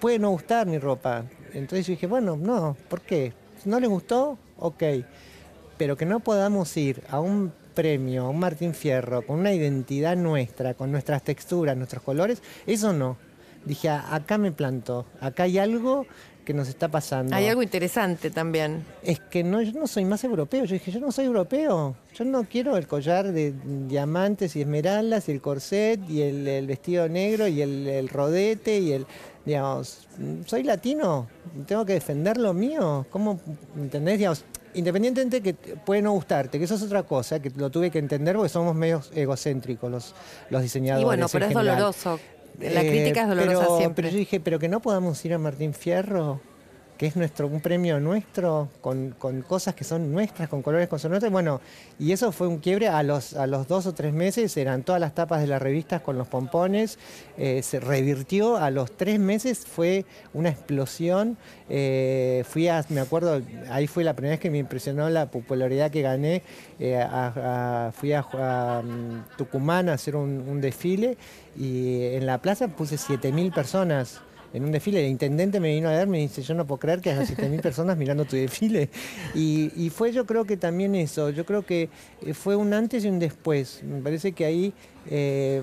puede 0.00 0.18
no 0.18 0.30
gustar 0.30 0.66
mi 0.66 0.78
ropa. 0.78 1.24
Entonces 1.54 1.86
yo 1.86 1.92
dije, 1.92 2.06
bueno, 2.06 2.36
no, 2.36 2.76
¿por 2.88 3.00
qué? 3.00 3.32
¿No 3.64 3.80
les 3.80 3.88
gustó? 3.88 4.36
Ok. 4.58 4.82
Pero 5.78 5.96
que 5.96 6.06
no 6.06 6.20
podamos 6.20 6.76
ir 6.76 7.02
a 7.10 7.20
un 7.20 7.52
premio, 7.74 8.26
a 8.26 8.28
un 8.28 8.38
Martín 8.38 8.74
Fierro, 8.74 9.22
con 9.26 9.40
una 9.40 9.52
identidad 9.52 10.16
nuestra, 10.16 10.74
con 10.74 10.92
nuestras 10.92 11.22
texturas, 11.24 11.76
nuestros 11.76 12.02
colores, 12.02 12.42
eso 12.66 12.92
no. 12.92 13.16
Dije, 13.64 13.88
"A- 13.88 14.14
acá 14.14 14.38
me 14.38 14.52
planto, 14.52 15.06
acá 15.20 15.44
hay 15.44 15.58
algo 15.58 16.06
que 16.44 16.54
nos 16.54 16.68
está 16.68 16.88
pasando. 16.88 17.34
Hay 17.34 17.46
algo 17.46 17.62
interesante 17.62 18.30
también. 18.30 18.84
Es 19.02 19.20
que 19.20 19.42
no, 19.42 19.62
yo 19.62 19.72
no 19.78 19.86
soy 19.86 20.04
más 20.04 20.22
europeo. 20.24 20.64
Yo 20.64 20.74
dije, 20.74 20.90
yo 20.90 21.00
no 21.00 21.10
soy 21.10 21.26
europeo. 21.26 21.96
Yo 22.14 22.24
no 22.24 22.44
quiero 22.44 22.76
el 22.76 22.86
collar 22.86 23.32
de 23.32 23.52
diamantes 23.88 24.54
y 24.56 24.60
esmeraldas 24.60 25.28
y 25.28 25.32
el 25.32 25.40
corset 25.40 26.00
y 26.08 26.22
el, 26.22 26.46
el 26.46 26.66
vestido 26.66 27.08
negro 27.08 27.48
y 27.48 27.62
el, 27.62 27.86
el 27.86 28.08
rodete 28.08 28.78
y 28.78 28.92
el... 28.92 29.06
Digamos, 29.44 30.08
soy 30.46 30.62
latino, 30.62 31.28
tengo 31.66 31.84
que 31.84 31.92
defender 31.92 32.38
lo 32.38 32.54
mío. 32.54 33.04
¿Cómo, 33.10 33.38
entendés? 33.76 34.16
Digamos, 34.16 34.42
independientemente 34.72 35.42
que 35.42 35.52
puede 35.52 36.00
no 36.00 36.12
gustarte, 36.12 36.58
que 36.58 36.64
eso 36.64 36.76
es 36.76 36.82
otra 36.82 37.02
cosa, 37.02 37.40
que 37.40 37.50
lo 37.50 37.68
tuve 37.68 37.90
que 37.90 37.98
entender 37.98 38.36
porque 38.36 38.48
somos 38.48 38.74
medios 38.74 39.10
egocéntricos 39.14 39.90
los, 39.90 40.14
los 40.48 40.62
diseñadores. 40.62 41.02
Y 41.02 41.04
bueno, 41.04 41.26
en 41.26 41.30
pero 41.30 41.44
es 41.44 41.48
general. 41.50 41.76
doloroso. 41.76 42.18
La 42.60 42.82
Eh, 42.82 42.88
crítica 42.88 43.22
es 43.22 43.28
dolorosa 43.28 43.58
pero, 43.60 43.78
siempre. 43.78 44.02
Pero 44.04 44.12
yo 44.12 44.18
dije, 44.18 44.40
pero 44.40 44.58
que 44.58 44.68
no 44.68 44.80
podamos 44.80 45.24
ir 45.24 45.34
a 45.34 45.38
Martín 45.38 45.74
Fierro, 45.74 46.40
que 46.98 47.06
es 47.06 47.16
nuestro 47.16 47.46
un 47.46 47.60
premio 47.60 47.98
nuestro, 48.00 48.68
con, 48.80 49.10
con 49.18 49.42
cosas 49.42 49.74
que 49.74 49.84
son 49.84 50.12
nuestras, 50.12 50.48
con 50.48 50.62
colores 50.62 50.88
que 50.88 50.98
son. 50.98 51.14
Bueno, 51.30 51.60
y 51.98 52.12
eso 52.12 52.32
fue 52.32 52.46
un 52.46 52.58
quiebre 52.58 52.88
a 52.88 53.02
los, 53.02 53.34
a 53.34 53.46
los 53.46 53.66
dos 53.68 53.86
o 53.86 53.94
tres 53.94 54.12
meses, 54.12 54.56
eran 54.56 54.82
todas 54.82 55.00
las 55.00 55.14
tapas 55.14 55.40
de 55.40 55.46
las 55.46 55.60
revistas 55.60 56.00
con 56.02 56.16
los 56.18 56.28
pompones, 56.28 56.98
eh, 57.36 57.62
se 57.62 57.80
revirtió, 57.80 58.56
a 58.56 58.70
los 58.70 58.96
tres 58.96 59.18
meses 59.18 59.66
fue 59.66 60.04
una 60.32 60.50
explosión. 60.50 61.36
eh, 61.68 62.44
fui 62.48 62.68
a, 62.68 62.84
me 62.90 63.00
acuerdo, 63.00 63.40
ahí 63.70 63.86
fue 63.86 64.04
la 64.04 64.14
primera 64.14 64.32
vez 64.32 64.40
que 64.40 64.50
me 64.50 64.58
impresionó 64.58 65.08
la 65.10 65.26
popularidad 65.30 65.90
que 65.90 66.02
gané. 66.02 66.42
eh, 66.78 67.04
fui 67.92 68.12
a, 68.12 68.24
a, 68.32 68.82
mm, 68.82 69.36
Tucumán 69.36 69.88
a 69.88 69.94
hacer 69.94 70.16
un, 70.16 70.44
un 70.48 70.60
desfile 70.60 71.16
y 71.56 72.14
en 72.14 72.26
la 72.26 72.38
plaza 72.38 72.68
puse 72.68 72.96
7.000 72.96 73.52
personas 73.52 74.20
en 74.54 74.64
un 74.64 74.72
desfile. 74.72 75.00
El 75.00 75.10
intendente 75.10 75.60
me 75.60 75.74
vino 75.74 75.88
a 75.88 75.92
ver, 75.92 76.06
me 76.06 76.18
dice, 76.18 76.40
yo 76.40 76.54
no 76.54 76.66
puedo 76.66 76.78
creer 76.78 77.00
que 77.00 77.10
haya 77.10 77.22
7.000 77.22 77.60
personas 77.60 77.98
mirando 77.98 78.24
tu 78.24 78.36
desfile. 78.36 78.88
Y, 79.34 79.90
fue 79.90 80.12
yo 80.12 80.24
creo 80.26 80.44
que 80.44 80.56
también 80.56 80.94
eso, 80.94 81.30
yo 81.30 81.44
creo 81.44 81.62
que 81.66 81.90
eh, 82.22 82.34
fue 82.34 82.56
un 82.56 82.72
antes 82.72 83.04
y 83.04 83.08
un 83.08 83.18
después. 83.18 83.82
Me 83.82 84.00
parece 84.00 84.32
que 84.32 84.44
ahí... 84.46 84.72
eh, 85.10 85.62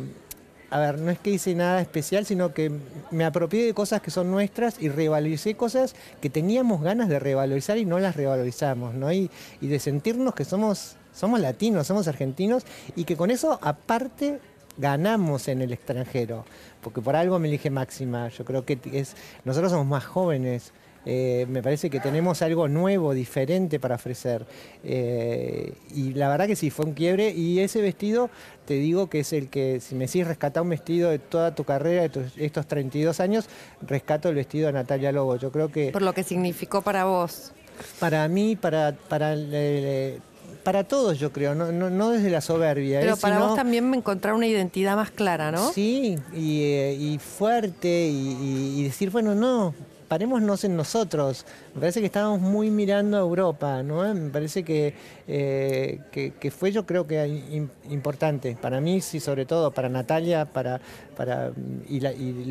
a 0.69 0.79
ver, 0.79 1.00
no 1.00 1.12
es 1.12 1.19
que 1.19 1.31
hice 1.31 1.53
nada 1.53 1.81
especial, 1.81 2.25
sino 2.25 2.53
que 2.53 2.71
me 3.12 3.25
apropié 3.25 3.65
de 3.65 3.74
cosas 3.74 4.01
que 4.01 4.10
son 4.10 4.31
nuestras 4.31 4.81
y 4.81 4.88
revaloricé 4.88 5.55
cosas 5.55 5.95
que 6.21 6.29
teníamos 6.29 6.81
ganas 6.81 7.10
de 7.10 7.19
revalorizar 7.19 7.77
y 7.77 7.83
no 7.83 8.00
las 8.00 8.15
revalorizamos, 8.15 8.93
¿no? 8.93 9.12
Y, 9.12 9.29
y 9.60 9.67
de 9.67 9.79
sentirnos 9.79 10.33
que 10.33 10.45
somos, 10.45 10.95
somos 11.13 11.41
latinos, 11.41 11.88
somos 11.88 12.07
argentinos 12.07 12.63
y 12.95 13.03
que 13.03 13.17
con 13.17 13.31
eso 13.31 13.60
aparte 13.62 14.39
ganamos 14.81 15.47
en 15.47 15.61
el 15.61 15.71
extranjero, 15.71 16.43
porque 16.81 17.00
por 17.01 17.15
algo 17.15 17.39
me 17.39 17.47
elige 17.47 17.69
Máxima, 17.69 18.27
yo 18.29 18.43
creo 18.43 18.65
que 18.65 18.77
es, 18.91 19.15
nosotros 19.45 19.71
somos 19.71 19.85
más 19.88 20.03
jóvenes, 20.05 20.73
eh, 21.05 21.47
me 21.50 21.63
parece 21.63 21.89
que 21.89 22.00
tenemos 22.00 22.41
algo 22.43 22.67
nuevo, 22.67 23.13
diferente 23.15 23.79
para 23.79 23.95
ofrecer. 23.95 24.45
Eh, 24.83 25.73
y 25.95 26.13
la 26.13 26.29
verdad 26.29 26.45
que 26.45 26.55
sí, 26.55 26.69
fue 26.69 26.85
un 26.85 26.93
quiebre. 26.93 27.31
Y 27.31 27.59
ese 27.59 27.81
vestido, 27.81 28.29
te 28.67 28.75
digo 28.75 29.09
que 29.09 29.21
es 29.21 29.33
el 29.33 29.50
que, 29.50 29.79
si 29.79 29.95
me 29.95 30.05
decís 30.05 30.27
rescatar 30.27 30.61
un 30.61 30.69
vestido 30.69 31.09
de 31.09 31.17
toda 31.17 31.55
tu 31.55 31.63
carrera, 31.63 32.03
de 32.03 32.09
tus- 32.09 32.38
estos 32.38 32.67
32 32.67 33.19
años, 33.19 33.47
rescato 33.81 34.29
el 34.29 34.35
vestido 34.35 34.67
de 34.67 34.73
Natalia 34.73 35.11
Lobo. 35.11 35.38
Yo 35.38 35.51
creo 35.51 35.71
que 35.71 35.91
Por 35.91 36.03
lo 36.03 36.13
que 36.13 36.23
significó 36.23 36.83
para 36.83 37.05
vos. 37.05 37.51
para 38.00 38.27
mí, 38.27 38.55
para, 38.55 38.91
para, 39.09 39.33
eh, 39.35 40.19
para 40.63 40.83
todos, 40.83 41.19
yo 41.19 41.31
creo, 41.31 41.55
no, 41.55 41.71
no, 41.71 41.89
no 41.89 42.11
desde 42.11 42.29
la 42.29 42.41
soberbia. 42.41 42.99
Pero 43.01 43.13
eh, 43.13 43.17
para 43.19 43.35
sino- 43.35 43.47
vos 43.47 43.55
también 43.55 43.93
encontrar 43.93 44.33
una 44.33 44.47
identidad 44.47 44.95
más 44.95 45.11
clara, 45.11 45.51
¿no? 45.51 45.71
Sí, 45.71 46.17
y, 46.33 46.61
eh, 46.63 46.97
y 46.99 47.17
fuerte, 47.19 48.07
y, 48.07 48.37
y- 48.41 48.79
y 48.79 48.83
decir, 48.83 49.09
bueno, 49.09 49.35
no, 49.35 49.73
parémonos 50.11 50.65
en 50.65 50.75
nosotros. 50.75 51.45
Me 51.73 51.79
parece 51.79 52.01
que 52.01 52.07
estábamos 52.07 52.41
muy 52.41 52.69
mirando 52.69 53.15
a 53.15 53.21
Europa, 53.21 53.81
¿no? 53.81 54.13
Me 54.13 54.29
parece 54.29 54.61
que, 54.61 54.93
eh, 55.25 56.01
que, 56.11 56.51
fue, 56.51 56.73
yo 56.73 56.85
creo 56.85 57.07
que 57.07 57.25
im- 57.25 57.69
importante. 57.89 58.57
Para 58.61 58.81
mí, 58.81 58.99
sí, 58.99 59.21
sobre 59.21 59.45
todo, 59.45 59.71
para 59.71 59.87
Natalia, 59.87 60.43
para, 60.43 60.81
para 61.15 61.53
y, 61.87 62.01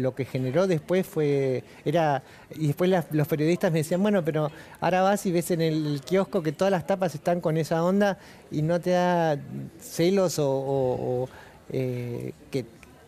lo 0.00 0.14
que 0.14 0.24
generó 0.24 0.66
después 0.66 1.06
fue, 1.06 1.62
era, 1.84 2.22
y 2.54 2.68
después 2.68 2.88
las- 2.88 3.12
los 3.12 3.28
periodistas 3.28 3.70
me 3.70 3.80
decían, 3.80 4.00
bueno, 4.00 4.24
pero 4.24 4.50
ahora 4.80 5.02
vas 5.02 5.26
y 5.26 5.30
ves 5.30 5.50
en 5.50 5.60
el 5.60 6.00
kiosco 6.02 6.42
que 6.42 6.52
todas 6.52 6.70
las 6.70 6.86
tapas 6.86 7.14
están 7.14 7.42
con 7.42 7.58
esa 7.58 7.84
onda 7.84 8.16
y 8.50 8.62
no 8.62 8.80
te 8.80 8.92
da 8.92 9.36
celos 9.78 10.36
o, 10.38 11.28
eh, 11.68 12.32
que 12.50 12.64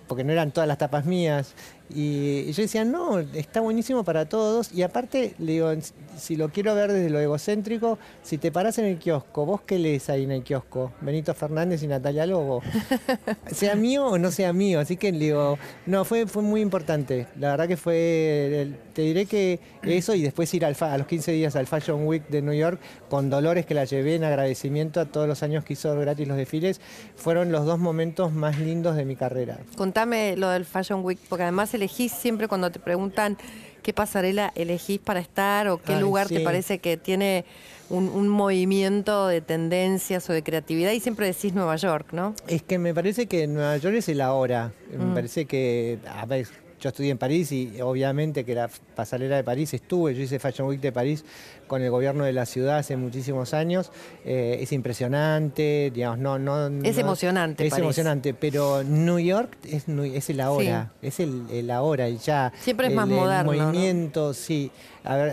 porque 0.06 0.24
no 0.24 0.32
eran 0.32 0.50
todas 0.50 0.68
las 0.68 0.76
tapas 0.76 1.06
mías. 1.06 1.54
Y, 1.90 2.44
y 2.48 2.52
yo 2.52 2.62
decía, 2.62 2.84
no, 2.84 3.18
está 3.18 3.60
buenísimo 3.60 4.04
para 4.04 4.28
todos. 4.28 4.72
Y 4.72 4.82
aparte, 4.82 5.34
le 5.38 5.52
digo, 5.52 5.72
si 6.18 6.36
lo 6.36 6.50
quiero 6.50 6.74
ver 6.74 6.92
desde 6.92 7.10
lo 7.10 7.20
egocéntrico, 7.20 7.98
si 8.22 8.38
te 8.38 8.52
parás 8.52 8.78
en 8.78 8.86
el 8.86 8.98
kiosco, 8.98 9.46
¿vos 9.46 9.60
qué 9.62 9.78
lees 9.78 10.10
ahí 10.10 10.24
en 10.24 10.32
el 10.32 10.42
kiosco? 10.42 10.92
Benito 11.00 11.34
Fernández 11.34 11.82
y 11.82 11.86
Natalia 11.86 12.26
Lobo. 12.26 12.62
sea 13.50 13.74
mío 13.74 14.06
o 14.06 14.18
no 14.18 14.30
sea 14.30 14.52
mío. 14.52 14.80
Así 14.80 14.96
que 14.96 15.12
le 15.12 15.18
digo, 15.18 15.58
no, 15.86 16.04
fue, 16.04 16.26
fue 16.26 16.42
muy 16.42 16.60
importante. 16.60 17.26
La 17.38 17.50
verdad 17.50 17.68
que 17.68 17.76
fue, 17.76 18.72
te 18.92 19.02
diré 19.02 19.26
que 19.26 19.60
eso 19.82 20.14
y 20.14 20.22
después 20.22 20.52
ir 20.54 20.64
al 20.64 20.76
a 20.80 20.98
los 20.98 21.06
15 21.06 21.32
días 21.32 21.56
al 21.56 21.66
Fashion 21.66 22.06
Week 22.06 22.26
de 22.28 22.42
New 22.42 22.54
York 22.54 22.80
con 23.08 23.30
Dolores 23.30 23.66
que 23.66 23.74
la 23.74 23.84
llevé 23.84 24.16
en 24.16 24.24
agradecimiento 24.24 25.00
a 25.00 25.04
todos 25.04 25.28
los 25.28 25.42
años 25.42 25.64
que 25.64 25.74
hizo 25.74 25.94
gratis 25.96 26.26
los 26.26 26.36
desfiles, 26.36 26.80
fueron 27.16 27.52
los 27.52 27.66
dos 27.66 27.78
momentos 27.78 28.32
más 28.32 28.58
lindos 28.58 28.96
de 28.96 29.04
mi 29.04 29.16
carrera. 29.16 29.58
Contame 29.76 30.36
lo 30.36 30.48
del 30.50 30.64
Fashion 30.64 31.04
Week, 31.04 31.18
porque 31.28 31.42
además 31.44 31.71
elegís 31.74 32.12
siempre 32.12 32.48
cuando 32.48 32.70
te 32.70 32.78
preguntan 32.78 33.36
qué 33.82 33.92
pasarela 33.92 34.52
elegís 34.54 35.00
para 35.00 35.20
estar 35.20 35.68
o 35.68 35.78
qué 35.78 35.94
Ay, 35.94 36.00
lugar 36.00 36.28
te 36.28 36.40
parece 36.40 36.78
que 36.78 36.96
tiene 36.96 37.44
un, 37.90 38.08
un 38.08 38.28
movimiento 38.28 39.26
de 39.26 39.40
tendencias 39.40 40.28
o 40.30 40.32
de 40.32 40.42
creatividad 40.42 40.92
y 40.92 41.00
siempre 41.00 41.26
decís 41.26 41.52
Nueva 41.52 41.76
York, 41.76 42.08
¿no? 42.12 42.34
Es 42.46 42.62
que 42.62 42.78
me 42.78 42.94
parece 42.94 43.26
que 43.26 43.46
Nueva 43.46 43.76
York 43.76 43.96
es 43.96 44.08
el 44.08 44.20
ahora. 44.20 44.72
Mm. 44.96 45.08
Me 45.08 45.14
parece 45.14 45.46
que, 45.46 45.98
a 46.08 46.24
ver, 46.26 46.46
yo 46.82 46.88
estudié 46.88 47.10
en 47.10 47.18
París 47.18 47.52
y 47.52 47.80
obviamente 47.80 48.44
que 48.44 48.56
la 48.56 48.68
pasarela 48.96 49.36
de 49.36 49.44
París 49.44 49.72
estuve, 49.72 50.14
yo 50.14 50.22
hice 50.22 50.40
Fashion 50.40 50.66
Week 50.66 50.80
de 50.80 50.90
París 50.90 51.24
con 51.72 51.80
el 51.80 51.90
gobierno 51.90 52.24
de 52.24 52.34
la 52.34 52.44
ciudad 52.44 52.76
hace 52.76 52.98
muchísimos 52.98 53.54
años. 53.54 53.90
Eh, 54.26 54.58
es 54.60 54.72
impresionante, 54.72 55.90
digamos, 55.94 56.18
no, 56.18 56.38
no. 56.38 56.68
Es 56.84 56.98
emocionante. 56.98 57.66
Es 57.66 57.78
emocionante, 57.78 58.34
pero 58.34 58.84
New 58.84 59.18
York 59.18 59.56
es, 59.64 59.88
es 59.88 60.28
el 60.28 60.40
ahora, 60.42 60.92
es 61.00 61.18
el, 61.18 61.46
el, 61.50 61.70
ahora 61.70 62.10
y 62.10 62.18
ya. 62.18 62.52
Siempre 62.60 62.88
es 62.88 62.90
el, 62.90 62.96
más 62.96 63.08
moderno. 63.08 63.54
El 63.54 63.62
movimiento, 63.62 64.34
sí. 64.34 64.70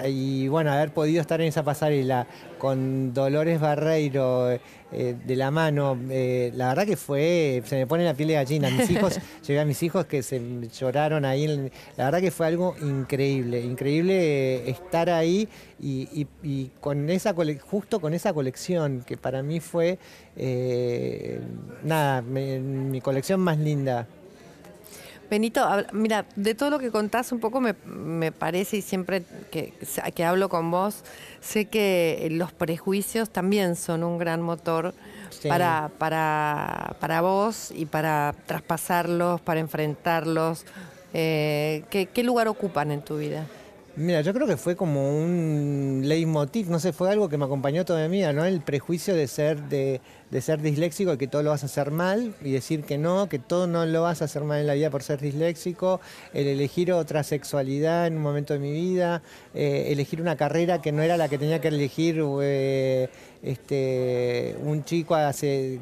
y 0.08 0.48
bueno, 0.48 0.72
haber 0.72 0.94
podido 0.94 1.20
estar 1.20 1.42
en 1.42 1.48
esa 1.48 1.64
pasarela 1.64 2.26
con 2.58 3.14
Dolores 3.14 3.60
Barreiro 3.60 4.58
eh, 4.92 5.16
de 5.24 5.36
la 5.36 5.52
mano, 5.52 5.96
eh, 6.10 6.52
la 6.56 6.70
verdad 6.70 6.86
que 6.86 6.98
fue, 6.98 7.62
se 7.66 7.76
me 7.76 7.86
pone 7.86 8.04
la 8.04 8.16
piel 8.16 8.30
de 8.30 8.34
gallina. 8.36 8.70
Mis 8.72 8.90
hijos, 8.92 9.20
llegué 9.46 9.60
a 9.60 9.66
mis 9.66 9.84
hijos 9.84 10.06
que 10.06 10.24
se 10.24 10.42
lloraron 10.70 11.26
ahí. 11.26 11.70
la 11.96 12.06
verdad 12.06 12.22
que 12.22 12.32
fue 12.32 12.48
algo 12.48 12.76
increíble, 12.82 13.62
increíble 13.62 14.70
estar 14.70 15.10
ahí 15.10 15.48
y, 15.80 16.26
con 16.80 17.10
esa 17.10 17.34
justo 17.62 18.00
con 18.00 18.14
esa 18.14 18.34
colección 18.34 19.04
que 19.06 19.18
para 19.18 19.44
mí 19.44 19.60
fue 19.60 20.00
eh, 20.38 21.42
nada 21.84 22.22
mi 22.22 23.02
colección 23.02 23.42
más 23.42 23.58
linda 23.58 24.08
Benito, 25.30 25.64
mira, 25.94 26.26
de 26.36 26.56
todo 26.56 26.72
lo 26.72 26.80
que 26.80 26.90
contás 26.90 27.32
un 27.32 27.40
poco 27.40 27.62
me, 27.62 28.32
parece 28.32 28.78
y 28.78 28.82
siempre 28.82 29.24
que, 29.52 29.74
que, 30.16 30.24
hablo 30.24 30.50
con 30.50 30.72
vos, 30.72 31.04
sé 31.40 31.66
que 31.66 32.28
los 32.32 32.52
prejuicios 32.52 33.30
también 33.30 33.76
son 33.76 34.04
un 34.04 34.18
gran 34.18 34.42
motor 34.42 34.96
para, 35.48 35.92
para, 36.00 36.96
para 37.00 37.22
vos 37.22 37.72
y 37.76 37.86
para 37.86 38.34
traspasarlos, 38.48 39.40
para 39.42 39.60
enfrentarlos. 39.60 40.66
Eh, 41.14 41.84
¿qué, 41.92 42.24
lugar 42.24 42.48
ocupan 42.48 42.92
en 42.92 43.04
tu 43.04 43.18
vida? 43.18 43.46
Mira, 44.00 44.22
yo 44.22 44.34
creo 44.34 44.48
que 44.48 44.56
fue 44.56 44.78
como 44.78 45.10
un 45.10 46.04
leitmotiv, 46.06 46.70
no 46.70 46.80
sé, 46.80 46.94
fue 46.94 47.12
algo 47.12 47.28
que 47.28 47.38
me 47.38 47.44
acompañó 47.44 47.84
toda 47.84 48.08
mi 48.08 48.20
vida, 48.20 48.32
¿no? 48.32 48.46
El 48.46 48.62
prejuicio 48.62 49.14
de 49.14 49.28
ser, 49.28 49.64
de, 49.64 50.00
de 50.32 50.42
ser 50.42 50.62
disléxico 50.62 51.14
y 51.14 51.18
que 51.18 51.28
todo 51.28 51.44
lo 51.44 51.50
vas 51.50 51.64
a 51.64 51.66
hacer 51.66 51.92
mal 51.92 52.34
y 52.44 52.52
decir 52.52 52.84
que 52.84 52.98
no, 52.98 53.30
que 53.30 53.40
todo 53.40 53.68
no 53.68 53.86
lo 53.86 54.04
vas 54.04 54.22
a 54.22 54.26
hacer 54.26 54.44
mal 54.44 54.60
en 54.60 54.68
la 54.68 54.74
vida 54.74 54.90
por 54.90 55.04
ser 55.04 55.20
disléxico, 55.20 56.00
el 56.34 56.48
elegir 56.48 56.92
otra 56.94 57.24
sexualidad 57.24 58.08
en 58.08 58.18
un 58.18 58.22
momento 58.22 58.54
de 58.54 58.60
mi 58.60 58.72
vida, 58.72 59.22
eh, 59.54 59.88
elegir 59.90 60.22
una 60.22 60.36
carrera 60.36 60.82
que 60.82 60.92
no 60.92 61.02
era 61.02 61.18
la 61.18 61.30
que 61.30 61.38
tenía 61.38 61.60
que 61.62 61.70
elegir 61.70 62.24
eh, 62.42 63.10
este, 63.42 64.56
un 64.64 64.84
chico 64.84 65.16
hace 65.16 65.80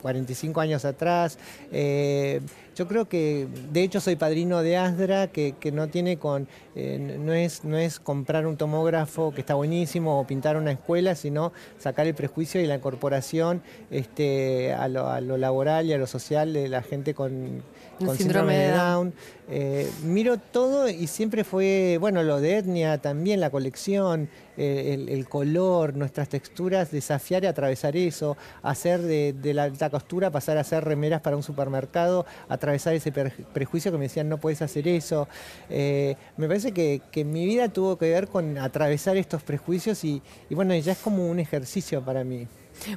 45 0.00 0.58
mm, 0.58 0.62
años 0.62 0.84
atrás. 0.84 1.38
Eh, 1.72 2.40
yo 2.76 2.86
creo 2.88 3.08
que, 3.08 3.46
de 3.72 3.82
hecho, 3.82 4.00
soy 4.00 4.16
padrino 4.16 4.62
de 4.62 4.78
Asdra, 4.78 5.26
que, 5.26 5.54
no 5.70 5.88
tiene 5.88 6.16
con, 6.16 6.48
no, 6.74 7.34
es, 7.34 7.62
no 7.64 7.76
es 7.76 8.00
comprar 8.00 8.46
un 8.46 8.56
tomógrafo 8.56 9.32
que 9.34 9.42
está 9.42 9.54
buenísimo 9.54 10.18
o 10.18 10.26
pintar 10.26 10.56
una 10.56 10.70
escuela, 10.70 11.14
sino 11.14 11.52
sacar 11.78 12.06
el 12.06 12.14
prejuicio 12.14 12.58
y 12.60 12.66
la 12.66 12.76
incorporación 12.76 13.49
este, 13.90 14.72
a, 14.72 14.88
lo, 14.88 15.36
laboral 15.36 15.86
y 15.86 15.92
a 15.92 15.98
lo 15.98 16.06
social 16.06 16.52
de 16.52 16.68
la 16.68 16.82
gente 16.82 17.14
con, 17.14 17.62
síndrome, 18.16 18.56
de 18.56 18.70
Down. 18.70 19.12
Eh, 19.52 19.90
miro 20.04 20.38
todo 20.38 20.88
y 20.88 21.08
siempre 21.08 21.42
fue, 21.42 21.98
bueno, 22.00 22.22
lo 22.22 22.40
de 22.40 22.58
etnia 22.58 22.98
también, 22.98 23.40
la 23.40 23.50
colección, 23.50 24.28
eh, 24.56 25.06
el, 25.08 25.28
color, 25.28 25.96
nuestras 25.96 26.28
texturas, 26.28 26.90
desafiar 26.90 27.42
y 27.44 27.46
atravesar 27.46 27.96
eso, 27.96 28.36
hacer 28.62 29.00
de, 29.00 29.54
la 29.54 29.64
alta 29.64 29.90
costura 29.90 30.30
pasar 30.30 30.58
a 30.58 30.60
hacer 30.60 30.84
remeras 30.84 31.20
para 31.20 31.34
un 31.36 31.42
supermercado, 31.42 32.26
atravesar 32.48 32.94
ese 32.94 33.10
prejuicio 33.10 33.90
que 33.90 33.98
me 33.98 34.04
decían 34.04 34.28
no 34.28 34.38
puedes 34.38 34.62
hacer 34.62 34.86
eso. 34.86 35.28
Eh, 35.68 36.14
me 36.36 36.46
parece 36.46 36.72
que, 36.72 37.00
mi 37.24 37.44
vida 37.46 37.68
tuvo 37.70 37.96
que 37.96 38.10
ver 38.10 38.28
con 38.28 38.58
atravesar 38.58 39.16
estos 39.16 39.42
prejuicios 39.42 40.04
y, 40.04 40.22
y 40.48 40.54
bueno, 40.54 40.74
ya 40.76 40.92
es 40.92 40.98
como 40.98 41.28
un 41.28 41.40
ejercicio 41.40 42.04
para 42.04 42.22
mí. 42.22 42.46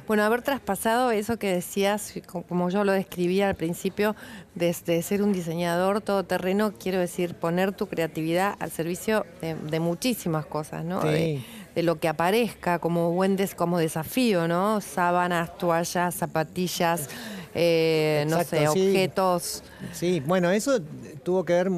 Bueno, 0.06 0.22
haber 0.22 0.42
traspasado 0.42 1.10
eso 1.10 1.38
que 1.38 1.52
decías, 1.52 2.14
como 2.48 2.70
yo 2.70 2.84
lo 2.84 2.92
describía 2.92 3.48
al 3.48 3.54
principio, 3.54 4.16
desde 4.54 5.02
ser 5.02 5.22
un 5.22 5.32
diseñador 5.32 6.00
todoterreno, 6.00 6.72
quiero 6.72 6.98
decir, 6.98 7.34
poner 7.34 7.72
tu 7.72 7.86
creatividad 7.86 8.56
al 8.60 8.70
servicio 8.70 9.26
de, 9.40 9.80
muchísimas 9.80 10.46
cosas, 10.46 10.84
¿no? 10.84 11.00
De, 11.00 11.42
lo 11.76 11.98
que 11.98 12.06
aparezca 12.06 12.78
como 12.78 13.10
buen 13.10 13.36
como 13.56 13.78
desafío, 13.78 14.46
¿no? 14.46 14.80
Sábanas, 14.80 15.58
toallas, 15.58 16.14
zapatillas, 16.14 17.08
eh, 17.52 18.24
no 18.28 18.44
sé, 18.44 18.68
objetos. 18.68 19.64
Sí, 19.92 20.20
bueno, 20.24 20.50
eso 20.50 20.80
tuvo 21.24 21.44
que 21.44 21.52
ver 21.52 21.70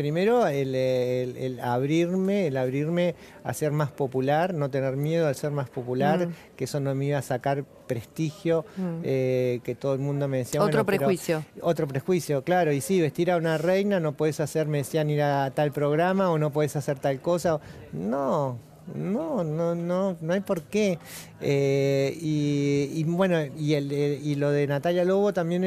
primero 0.00 0.46
el, 0.46 1.60
abrirme, 1.62 2.46
el 2.46 2.56
abrirme 2.56 3.14
a 3.44 3.52
ser 3.52 3.70
más 3.70 3.90
popular, 3.90 4.54
no 4.54 4.70
tener 4.70 4.96
miedo 4.96 5.28
al 5.28 5.34
ser 5.34 5.50
más 5.50 5.68
popular, 5.68 6.26
mm. 6.26 6.32
que 6.56 6.64
eso 6.64 6.80
no 6.80 6.94
me 6.94 7.04
iba 7.04 7.18
a 7.18 7.22
sacar 7.22 7.64
prestigio, 7.86 8.64
mm. 8.78 9.00
eh, 9.04 9.60
que 9.62 9.74
todo 9.74 9.92
el 9.92 10.00
mundo 10.00 10.26
me 10.26 10.38
decía... 10.38 10.62
Otro 10.62 10.86
prejuicio. 10.86 11.44
otro 11.60 11.86
prejuicio, 11.86 12.42
claro, 12.44 12.72
y 12.72 12.80
sí, 12.80 12.98
vestir 12.98 13.30
a 13.30 13.36
una 13.36 13.58
reina, 13.58 14.00
no 14.00 14.12
puedes 14.12 14.40
hacer, 14.40 14.68
me 14.68 14.78
decían 14.78 15.10
ir 15.10 15.20
a 15.20 15.50
tal 15.50 15.70
programa 15.70 16.30
o 16.30 16.38
no 16.38 16.50
puedes 16.50 16.76
hacer 16.76 16.98
tal 16.98 17.20
cosa. 17.20 17.60
No, 17.92 18.56
no, 18.94 19.44
no, 19.44 19.74
no, 19.74 20.16
no 20.20 20.32
hay 20.32 20.40
por 20.40 20.62
qué. 20.62 20.98
Eh, 21.40 22.16
y, 22.20 23.04
bueno, 23.04 23.38
y, 23.58 23.74
el, 23.74 23.92
y 23.92 24.34
lo 24.34 24.50
de 24.50 24.66
Natalia 24.66 25.04
Lobo 25.04 25.32
también, 25.32 25.64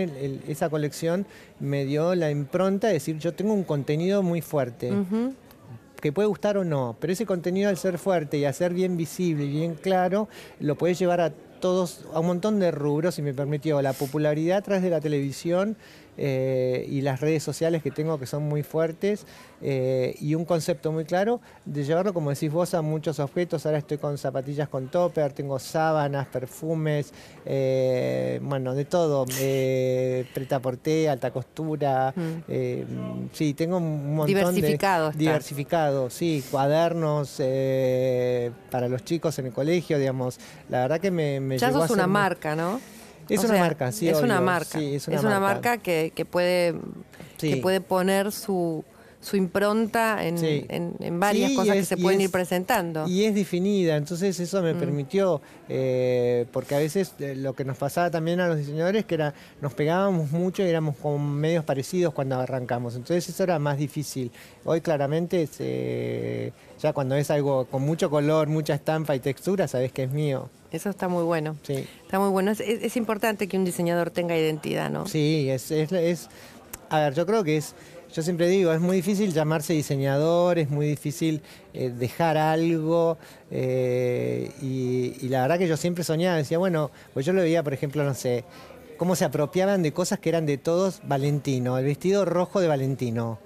esa 0.47 0.69
colección 0.69 1.26
me 1.60 1.86
dio 1.86 2.15
la 2.15 2.32
impronta 2.32 2.88
de 2.88 2.93
decir, 2.93 3.17
yo 3.19 3.34
tengo 3.34 3.54
un 3.54 3.63
contenido 3.63 4.23
muy 4.23 4.41
fuerte. 4.41 4.91
que 6.02 6.12
puede 6.12 6.28
gustar 6.28 6.58
o 6.58 6.65
no, 6.65 6.97
pero 6.99 7.13
ese 7.13 7.26
contenido 7.26 7.69
al 7.69 7.78
ser 7.78 7.97
fuerte 7.97 8.38
y 8.38 8.43
a 8.43 8.52
ser 8.52 8.73
bien 8.73 8.97
visible 8.97 9.45
y 9.45 9.49
bien 9.49 9.76
claro, 9.76 10.28
lo 10.60 10.76
puedes 10.76 10.99
llevar 10.99 11.21
a 11.21 11.32
todos, 11.62 12.06
a 12.13 12.19
un 12.19 12.26
montón 12.26 12.60
de 12.60 12.71
rubros 12.71 13.19
y 13.19 13.21
me 13.21 13.34
permitió 13.34 13.82
la 13.82 13.93
popularidad 13.93 14.58
a 14.58 14.62
través 14.62 14.84
de 14.84 14.89
la 14.89 14.99
televisión, 14.99 15.78
eh, 16.17 16.86
y 16.89 17.02
las 17.02 17.21
redes 17.21 17.43
sociales 17.43 17.82
que 17.82 17.91
tengo 17.91 18.19
que 18.19 18.26
son 18.26 18.43
muy 18.43 18.63
fuertes 18.63 19.26
eh, 19.62 20.15
y 20.19 20.36
un 20.36 20.45
concepto 20.45 20.91
muy 20.91 21.06
claro 21.06 21.41
de 21.65 21.84
llevarlo, 21.84 22.13
como 22.13 22.30
decís 22.30 22.52
vos, 22.52 22.73
a 22.73 22.82
muchos 22.82 23.19
objetos. 23.19 23.65
Ahora 23.65 23.80
estoy 23.80 23.97
con 23.97 24.17
zapatillas 24.17 24.69
con 24.69 24.89
topper, 24.89 25.34
tengo 25.34 25.58
sábanas, 25.60 26.28
perfumes, 26.28 27.13
eh, 27.45 28.39
bueno, 28.43 28.76
de 28.76 28.86
todo, 28.86 29.26
preta 29.26 30.60
porté, 30.60 31.10
alta 31.10 31.32
costura, 31.32 32.13
mm. 32.15 33.30
sí, 33.32 33.54
tengo 33.54 33.78
un 33.78 34.15
montón 34.15 34.28
diversificado 34.28 35.12
de... 35.12 35.17
Diversificado, 35.17 36.10
sí, 36.10 36.43
cuadernos 36.52 37.41
para 38.69 38.88
los 38.88 39.04
chicos 39.04 39.38
en 39.39 39.47
el 39.47 39.54
colegio, 39.54 39.97
digamos. 39.97 40.39
La 40.69 40.82
verdad 40.82 40.99
que 40.99 41.12
me, 41.12 41.39
me 41.39 41.58
ya 41.58 41.71
sos 41.71 41.89
una 41.89 42.08
marca, 42.08 42.56
¿no? 42.56 42.80
Es 43.30 43.44
una 43.44 43.60
marca, 43.60 43.92
sí. 43.92 44.10
Es 44.10 44.22
una 44.22 44.42
marca. 44.42 44.80
es 44.80 45.08
una, 45.08 45.40
marca. 45.40 45.78
que, 45.78 46.28
puede, 46.30 46.76
que 47.38 47.58
puede 47.58 47.82
poner 47.82 48.32
su, 48.32 48.84
su 49.24 49.38
impronta 49.38 50.26
en, 50.26 50.38
en, 51.00 51.20
varias 51.20 51.54
cosas 51.54 51.76
que 51.76 51.86
se 51.86 51.98
pueden 51.98 52.22
ir 52.22 52.30
presentando. 52.30 53.08
Y 53.08 53.24
es 53.24 53.34
definida, 53.34 53.96
entonces 53.96 54.40
eso 54.40 54.62
me 54.62 54.74
mm. 54.74 54.80
permitió, 54.80 55.42
eh, 55.70 56.46
porque 56.52 56.76
a 56.76 56.80
veces 56.80 57.14
eh, 57.20 57.36
lo 57.36 57.54
que 57.54 57.64
nos 57.64 57.78
pasaba 57.78 58.12
también 58.12 58.42
a 58.42 58.48
los 58.48 58.58
diseñadores 58.58 59.06
que 59.06 59.16
era, 59.16 59.34
nos 59.62 59.74
pegábamos 59.74 60.32
mucho 60.32 60.62
y 60.64 60.68
éramos 60.68 60.98
con 60.98 61.36
medios 61.36 61.64
parecidos 61.64 62.14
cuando 62.14 62.36
arrancamos, 62.36 62.96
entonces 62.96 63.28
eso 63.30 63.44
era 63.44 63.58
más 63.60 63.78
difícil. 63.78 64.32
Hoy 64.66 64.82
claramente 64.82 66.52
ya 66.82 66.92
cuando 66.92 67.16
es 67.16 67.32
algo 67.32 67.66
con 67.66 67.82
mucho 67.82 68.10
color, 68.10 68.48
mucha 68.48 68.74
estampa 68.74 69.16
y 69.16 69.20
textura, 69.20 69.68
sabes 69.68 69.92
que 69.92 70.04
es 70.04 70.12
mío. 70.12 70.50
Eso 70.74 70.90
está 70.90 71.08
muy 71.08 71.24
bueno. 71.24 71.56
Sí. 71.62 71.86
Está 72.04 72.20
muy 72.20 72.30
bueno. 72.32 72.52
Es, 72.52 72.98
importante 72.98 73.48
que 73.48 73.58
un 73.58 73.64
diseñador 73.64 74.10
tenga 74.10 74.36
identidad, 74.36 74.90
¿no? 74.90 75.06
Sí, 75.06 75.48
es, 75.48 75.70
es, 75.70 76.30
A 76.90 77.00
ver, 77.00 77.14
yo 77.14 77.26
creo 77.28 77.44
que 77.44 77.58
es. 77.58 77.76
Yo 78.12 78.22
siempre 78.22 78.48
digo, 78.48 78.74
es 78.74 78.80
muy 78.80 78.98
difícil 78.98 79.34
llamarse 79.34 79.74
diseñador, 79.74 80.60
es 80.60 80.70
muy 80.70 80.88
difícil 80.88 81.42
eh, 81.74 81.90
dejar 81.90 82.38
algo. 82.38 83.18
Eh, 83.52 84.52
y, 84.62 85.28
la 85.30 85.44
verdad 85.44 85.60
que 85.60 85.68
yo 85.68 85.78
siempre 85.78 86.04
soñaba, 86.04 86.38
decía, 86.38 86.58
bueno, 86.58 86.92
pues 87.14 87.26
yo 87.26 87.34
lo 87.34 87.42
veía, 87.42 87.64
por 87.64 87.74
ejemplo, 87.74 88.04
no 88.04 88.14
sé, 88.16 88.44
cómo 88.98 89.16
se 89.16 89.26
apropiaban 89.26 89.84
de 89.84 89.94
cosas 89.94 90.20
que 90.20 90.30
eran 90.30 90.46
de 90.46 90.58
todos 90.58 91.02
Valentino, 91.06 91.78
el 91.78 91.86
vestido 91.86 92.26
rojo 92.26 92.60
de 92.60 92.68
Valentino 92.68 93.40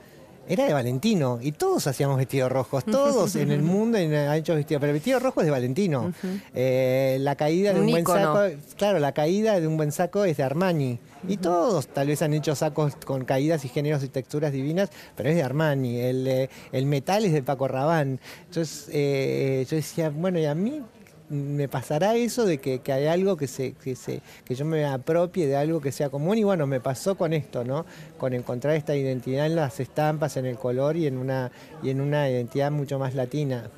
era 0.48 0.66
de 0.66 0.74
Valentino 0.74 1.40
y 1.42 1.52
todos 1.52 1.88
hacíamos 1.88 2.18
vestidos 2.18 2.52
rojos, 2.52 2.86
todos 2.86 3.36
en 3.36 3.52
el 3.52 3.62
mundo 3.64 3.98
han 3.98 4.34
hecho 4.34 4.56
vestidos, 4.56 4.80
pero 4.80 4.92
el 4.92 4.96
vestido 4.96 5.20
rojo 5.20 5.42
es 5.42 5.46
de 5.46 5.52
Valentino. 5.52 6.14
Eh, 6.54 7.18
la 7.22 7.36
caída 7.36 7.74
de 7.74 7.82
un, 7.82 7.90
buen 7.90 8.06
saco, 8.06 8.40
claro, 8.78 9.00
la 9.00 9.12
caída 9.12 9.60
de 9.60 9.68
un 9.68 9.78
buen 9.78 9.92
saco 9.92 10.24
es 10.26 10.38
de 10.38 10.44
Armani. 10.44 11.00
Y 11.28 11.38
todos 11.38 11.88
tal 11.88 12.08
vez 12.08 12.22
han 12.22 12.34
hecho 12.34 12.56
sacos 12.56 12.96
con 12.96 13.26
caídas 13.26 13.66
y 13.66 13.70
géneros 13.70 14.04
y 14.04 14.08
texturas 14.08 14.52
divinas, 14.52 14.90
pero 15.16 15.30
es 15.30 15.36
de 15.36 15.44
Armani. 15.44 16.00
El, 16.00 16.28
eh, 16.28 16.50
metal 16.86 17.26
es 17.26 17.34
de 17.34 17.44
Paco 17.44 17.68
Rabanne. 17.68 18.20
Entonces 18.46 18.90
eh, 18.92 19.66
yo 19.70 19.76
decía, 19.76 20.10
bueno, 20.10 20.40
y 20.40 20.46
a 20.46 20.56
mí 20.56 20.82
me 21.30 21.68
pasará 21.68 22.16
eso 22.16 22.46
de 22.46 22.60
que, 22.60 22.80
que 22.80 22.94
hay 22.94 23.08
algo 23.08 23.36
que, 23.36 23.48
se, 23.48 23.74
que, 23.74 23.96
se, 23.96 24.22
que 24.46 24.56
yo 24.56 24.66
me 24.66 24.86
apropie 24.86 25.48
de 25.48 25.58
algo 25.58 25.82
que 25.82 25.92
sea 25.92 26.10
común 26.10 26.38
y 26.38 26.44
bueno, 26.44 26.68
me 26.68 26.80
pasó 26.80 27.16
con 27.16 27.34
esto, 27.34 27.64
¿no? 27.64 27.86
Con 28.18 28.34
encontrar 28.34 28.76
esta 28.76 28.96
identidad 28.96 29.46
en 29.46 29.56
las 29.56 29.80
estampas, 29.80 30.38
en 30.38 30.46
el 30.46 30.58
color 30.58 30.96
y 30.96 31.08
en 31.08 31.18
una, 31.18 31.52
y 31.84 31.90
en 31.90 32.02
una 32.02 32.30
identidad 32.30 32.72
mucho 32.72 32.98
más 32.98 33.14
latina. 33.14 33.70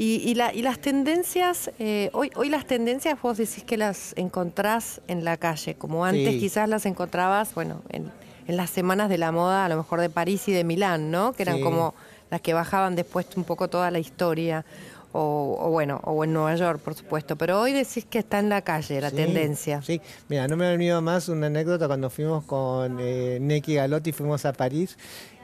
Y, 0.00 0.36
la, 0.36 0.54
y 0.54 0.62
las 0.62 0.78
tendencias, 0.78 1.72
eh, 1.80 2.10
hoy, 2.12 2.30
hoy 2.36 2.48
las 2.50 2.66
tendencias 2.68 3.20
vos 3.20 3.36
decís 3.36 3.64
que 3.64 3.76
las 3.76 4.12
encontrás 4.16 5.00
en 5.08 5.24
la 5.24 5.36
calle, 5.36 5.74
como 5.74 6.04
antes 6.04 6.36
quizás 6.36 6.68
las 6.68 6.86
encontrabas, 6.86 7.52
bueno, 7.52 7.82
en, 7.88 8.08
en, 8.46 8.56
las 8.56 8.70
semanas 8.70 9.08
de 9.08 9.18
la 9.18 9.32
moda, 9.32 9.64
a 9.64 9.68
lo 9.68 9.76
mejor 9.76 10.00
de 10.00 10.08
París 10.08 10.46
y 10.46 10.52
de 10.52 10.62
Milán, 10.62 11.10
¿no? 11.10 11.32
Que 11.32 11.42
eran 11.42 11.60
como 11.60 11.96
las 12.30 12.40
que 12.40 12.54
bajaban 12.54 12.94
después 12.94 13.26
un 13.36 13.42
poco 13.42 13.66
toda 13.66 13.90
la 13.90 13.98
historia 13.98 14.64
o, 15.12 15.70
bueno, 15.70 16.00
o 16.04 16.22
en 16.24 16.32
Nueva 16.32 16.54
York, 16.54 16.80
por 16.80 16.94
supuesto. 16.94 17.36
Pero 17.36 17.60
hoy 17.60 17.72
decís 17.72 18.04
que 18.04 18.18
está 18.18 18.38
en 18.38 18.48
la 18.48 18.62
calle 18.62 19.00
la 19.00 19.10
tendencia. 19.10 19.80
Sí, 19.82 20.00
mira, 20.28 20.46
no 20.48 20.56
me 20.56 20.66
ha 20.66 20.70
venido 20.70 21.00
más 21.00 21.28
una 21.28 21.46
anécdota 21.46 21.86
cuando 21.86 22.10
fuimos 22.10 22.44
con 22.44 22.98
eh, 23.00 23.38
Neki 23.40 23.74
Galotti, 23.74 24.12
fuimos 24.12 24.44
a 24.44 24.52
París 24.52 24.96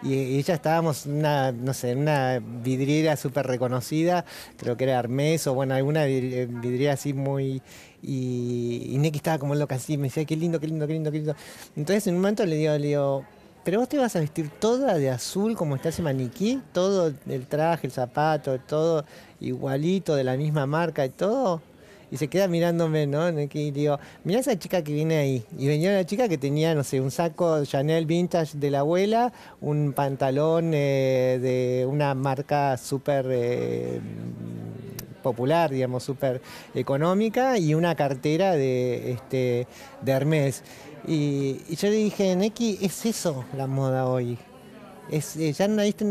y, 0.03 0.39
ella 0.39 0.55
estábamos 0.55 1.07
en 1.07 1.19
una, 1.19 1.53
no 1.53 1.73
sé, 1.73 1.95
una 1.95 2.41
vidriera 2.41 3.17
súper 3.17 3.47
reconocida, 3.47 4.25
creo 4.59 4.77
que 4.77 4.85
era 4.85 4.99
Hermes 4.99 5.47
o 5.47 5.55
bueno, 5.55 5.75
alguna 5.75 6.07
eh, 6.07 6.47
vidriera 6.47 6.95
así 6.95 7.13
muy... 7.13 7.63
Y, 8.07 8.91
y 8.91 8.99
Neki 8.99 9.17
estaba 9.17 9.39
como 9.39 9.55
loca 9.55 9.77
así, 9.77 9.97
me 9.97 10.09
decía, 10.09 10.27
qué 10.27 10.37
lindo, 10.37 10.61
qué 10.61 10.67
lindo, 10.67 10.87
qué 10.87 10.93
lindo, 10.93 11.11
qué 11.11 11.17
lindo. 11.19 11.37
Entonces 11.75 12.07
en 12.07 12.17
un 12.17 12.21
momento 12.21 12.45
le 12.45 12.57
digo, 12.57 12.77
le 12.77 12.87
digo, 12.89 13.25
pero 13.65 13.81
vos 13.81 13.89
te 13.89 13.97
vas 13.97 14.15
a 14.15 14.21
vestir 14.21 14.51
toda 14.51 14.95
de 14.99 15.09
azul 15.09 15.57
como 15.57 15.77
está 15.77 15.89
ese 15.89 16.03
maniquí, 16.03 16.61
todo 16.73 17.15
el 17.27 17.47
traje, 17.47 17.87
el 17.87 17.93
zapato, 17.95 18.59
todo 18.61 19.07
igualito, 19.49 20.15
de 20.15 20.25
la 20.25 20.37
misma 20.37 20.67
marca 20.67 21.05
y 21.05 21.11
todo. 21.11 21.61
Y 22.11 22.17
se 22.17 22.29
queda 22.29 22.47
mirándome, 22.47 23.07
¿no? 23.07 23.29
Y 23.29 23.71
digo, 23.73 23.99
mira 24.23 24.39
esa 24.39 24.57
chica 24.59 24.83
que 24.83 24.93
viene 24.93 25.17
ahí. 25.17 25.45
Y 25.59 25.67
venía 25.67 25.91
una 25.91 26.05
chica 26.05 26.29
que 26.29 26.39
tenía, 26.39 26.75
no 26.75 26.85
sé, 26.85 27.01
un 27.01 27.11
saco 27.11 27.65
Chanel 27.65 28.07
vintage 28.07 28.57
de 28.59 28.71
la 28.71 28.81
abuela, 28.81 29.33
un 29.61 29.93
pantalón 29.93 30.73
eh, 30.75 31.39
de 31.43 31.87
una 31.87 32.15
marca 32.15 32.77
súper 32.77 33.27
eh, 33.31 34.01
popular, 35.25 35.71
digamos, 35.71 36.05
súper 36.05 36.41
económica 36.75 37.59
y 37.59 37.75
una 37.75 37.97
cartera 37.97 38.53
de, 38.53 39.13
este, 39.13 39.67
de 40.03 40.13
Hermes. 40.13 40.63
Y, 41.07 41.75
yo 41.75 41.89
le 41.89 41.97
dije, 41.97 42.37
Neki, 42.37 42.79
es 42.81 43.05
eso 43.07 43.45
la 43.57 43.67
moda 43.67 44.07
hoy. 44.07 44.39
Eh, 45.11 45.53
ya 45.53 45.69
la 45.69 45.85
gente 45.85 46.05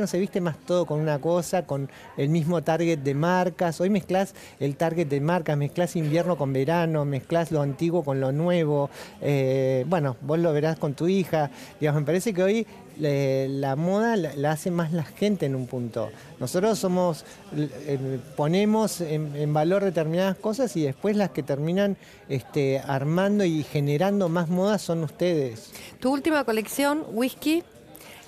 no 0.00 0.06
se 0.06 0.18
viste 0.18 0.40
más 0.40 0.58
todo 0.58 0.84
con 0.84 1.00
una 1.00 1.18
cosa, 1.18 1.64
con 1.64 1.88
el 2.16 2.28
mismo 2.28 2.62
target 2.62 2.98
de 2.98 3.14
marcas. 3.14 3.80
Hoy 3.80 3.90
mezclas 3.90 4.34
el 4.60 4.76
target 4.76 5.08
de 5.08 5.20
marcas, 5.20 5.56
mezclas 5.56 5.96
invierno 5.96 6.36
con 6.36 6.52
verano, 6.52 7.04
mezclas 7.04 7.50
lo 7.50 7.62
antiguo 7.62 8.04
con 8.04 8.20
lo 8.20 8.32
nuevo. 8.32 8.90
Eh, 9.20 9.84
bueno, 9.88 10.16
vos 10.20 10.38
lo 10.38 10.52
verás 10.52 10.78
con 10.78 10.94
tu 10.94 11.08
hija. 11.08 11.50
Digamos, 11.80 12.02
me 12.02 12.06
parece 12.06 12.34
que 12.34 12.42
hoy 12.42 12.66
la 13.00 13.76
moda 13.76 14.16
la, 14.16 14.50
hace 14.50 14.70
más 14.70 14.92
la 14.92 15.04
gente 15.04 15.46
en 15.46 15.54
un 15.54 15.66
punto. 15.66 16.10
Nosotros 16.40 16.78
somos, 16.78 17.24
eh, 17.56 18.18
ponemos 18.36 19.00
en, 19.00 19.52
valor 19.52 19.84
determinadas 19.84 20.36
cosas 20.36 20.76
y 20.76 20.82
después 20.82 21.16
las 21.16 21.30
que 21.30 21.42
terminan 21.42 21.96
este, 22.28 22.80
armando 22.80 23.44
y 23.44 23.62
generando 23.62 24.28
más 24.28 24.48
moda 24.48 24.78
son 24.78 25.04
ustedes. 25.04 25.72
Tu 26.00 26.12
última 26.12 26.44
colección, 26.44 27.04
Whisky, 27.12 27.62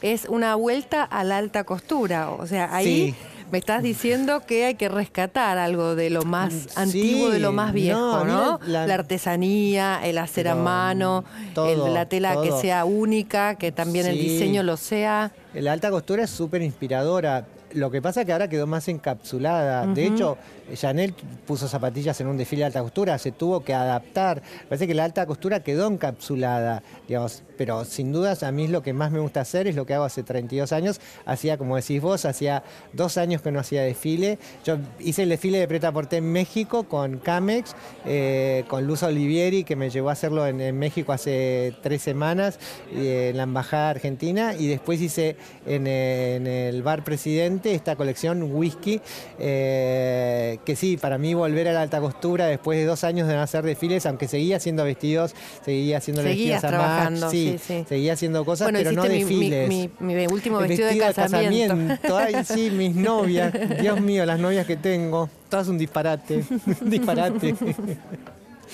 es 0.02 0.26
una 0.28 0.54
vuelta 0.54 1.02
a 1.04 1.24
la 1.24 1.38
alta 1.38 1.64
costura. 1.64 2.30
O 2.30 2.46
sea, 2.46 2.74
ahí 2.74 3.14
me 3.50 3.58
estás 3.58 3.82
diciendo 3.82 4.42
que 4.46 4.64
hay 4.64 4.74
que 4.74 4.88
rescatar 4.88 5.58
algo 5.58 5.94
de 5.94 6.10
lo 6.10 6.22
más 6.22 6.76
antiguo, 6.76 7.30
de 7.30 7.40
lo 7.40 7.52
más 7.52 7.72
viejo, 7.72 8.24
¿no? 8.24 8.60
La, 8.66 8.84
artesanía, 8.84 10.00
el 10.04 10.18
hacer 10.18 10.48
a 10.48 10.54
mano, 10.54 11.24
la 11.54 12.06
tela 12.06 12.40
que 12.42 12.52
sea 12.52 12.84
única, 12.84 13.56
que 13.56 13.72
también 13.72 14.06
el 14.06 14.18
diseño 14.18 14.62
lo 14.62 14.76
sea. 14.76 15.32
La 15.54 15.72
alta 15.72 15.90
costura 15.90 16.24
es 16.24 16.30
súper 16.30 16.62
inspiradora. 16.62 17.46
Lo 17.72 17.90
que 17.90 18.02
pasa 18.02 18.20
es 18.20 18.26
que 18.26 18.32
ahora 18.32 18.48
quedó 18.48 18.66
más 18.66 18.88
encapsulada. 18.88 19.86
De 19.86 20.06
hecho, 20.06 20.36
Chanel 20.74 21.14
puso 21.46 21.68
zapatillas 21.68 22.20
en 22.20 22.26
un 22.26 22.36
desfile 22.36 22.60
de 22.60 22.66
alta 22.66 22.82
costura, 22.82 23.16
se 23.18 23.32
tuvo 23.32 23.60
que 23.62 23.74
adaptar. 23.74 24.42
Parece 24.68 24.86
que 24.86 24.94
la 24.94 25.04
alta 25.04 25.24
costura 25.26 25.60
quedó 25.60 25.86
encapsulada, 25.86 26.82
digamos, 27.06 27.44
pero 27.60 27.84
sin 27.84 28.10
dudas 28.10 28.42
a 28.42 28.52
mí 28.52 28.68
lo 28.68 28.82
que 28.82 28.94
más 28.94 29.12
me 29.12 29.18
gusta 29.18 29.42
hacer, 29.42 29.66
es 29.66 29.76
lo 29.76 29.84
que 29.84 29.92
hago 29.92 30.04
hace 30.04 30.22
32 30.22 30.72
años. 30.72 30.98
Hacía, 31.26 31.58
como 31.58 31.76
decís 31.76 32.00
vos, 32.00 32.24
hacía 32.24 32.62
dos 32.94 33.18
años 33.18 33.42
que 33.42 33.52
no 33.52 33.60
hacía 33.60 33.82
desfile. 33.82 34.38
Yo 34.64 34.78
hice 34.98 35.24
el 35.24 35.28
desfile 35.28 35.58
de 35.58 35.68
Preta 35.68 35.92
Porté 35.92 36.16
en 36.16 36.32
México 36.32 36.84
con 36.84 37.18
Camex, 37.18 37.76
eh, 38.06 38.64
con 38.66 38.86
Luz 38.86 39.02
Olivieri, 39.02 39.64
que 39.64 39.76
me 39.76 39.90
llevó 39.90 40.08
a 40.08 40.12
hacerlo 40.12 40.46
en, 40.46 40.78
México 40.78 41.12
hace 41.12 41.74
tres 41.82 42.00
semanas, 42.00 42.58
en 42.94 43.36
la 43.36 43.42
Embajada 43.42 43.90
Argentina, 43.90 44.54
y 44.58 44.66
después 44.66 44.98
hice 45.02 45.36
en, 45.66 45.86
el 45.86 46.82
Bar 46.82 47.04
Presidente 47.04 47.74
esta 47.74 47.94
colección 47.94 48.42
whisky. 48.54 49.02
Eh, 49.38 50.60
que 50.64 50.76
sí, 50.76 50.96
para 50.96 51.18
mí 51.18 51.34
volver 51.34 51.68
a 51.68 51.74
la 51.74 51.82
alta 51.82 52.00
costura 52.00 52.46
después 52.46 52.78
de 52.78 52.86
dos 52.86 53.04
años 53.04 53.28
de 53.28 53.34
no 53.34 53.42
hacer 53.42 53.64
desfiles, 53.64 54.06
aunque 54.06 54.28
seguía 54.28 54.56
haciendo 54.56 54.82
vestidos, 54.82 55.34
seguía 55.62 55.98
haciendo 55.98 56.22
vestidos 56.22 56.64
a 56.64 56.68
trabajando, 56.68 57.28
sí, 57.28 57.49
seguía 57.58 58.12
haciendo 58.12 58.44
cosas, 58.44 58.70
pero 58.72 58.92
no 58.92 59.02
desfiles. 59.04 59.68
Mi, 59.68 60.26
último 60.26 60.58
vestido, 60.58 60.88
de 60.88 60.98
casamiento. 60.98 62.16
Ay, 62.16 62.44
sí, 62.44 62.70
mis 62.70 62.94
novias, 62.94 63.52
Dios 63.80 64.00
mío, 64.00 64.26
las 64.26 64.38
novias 64.38 64.66
que 64.66 64.76
tengo, 64.76 65.28
todas 65.48 65.68
un 65.68 65.78
disparate, 65.78 66.44
un 66.80 66.90
disparate. 66.90 67.54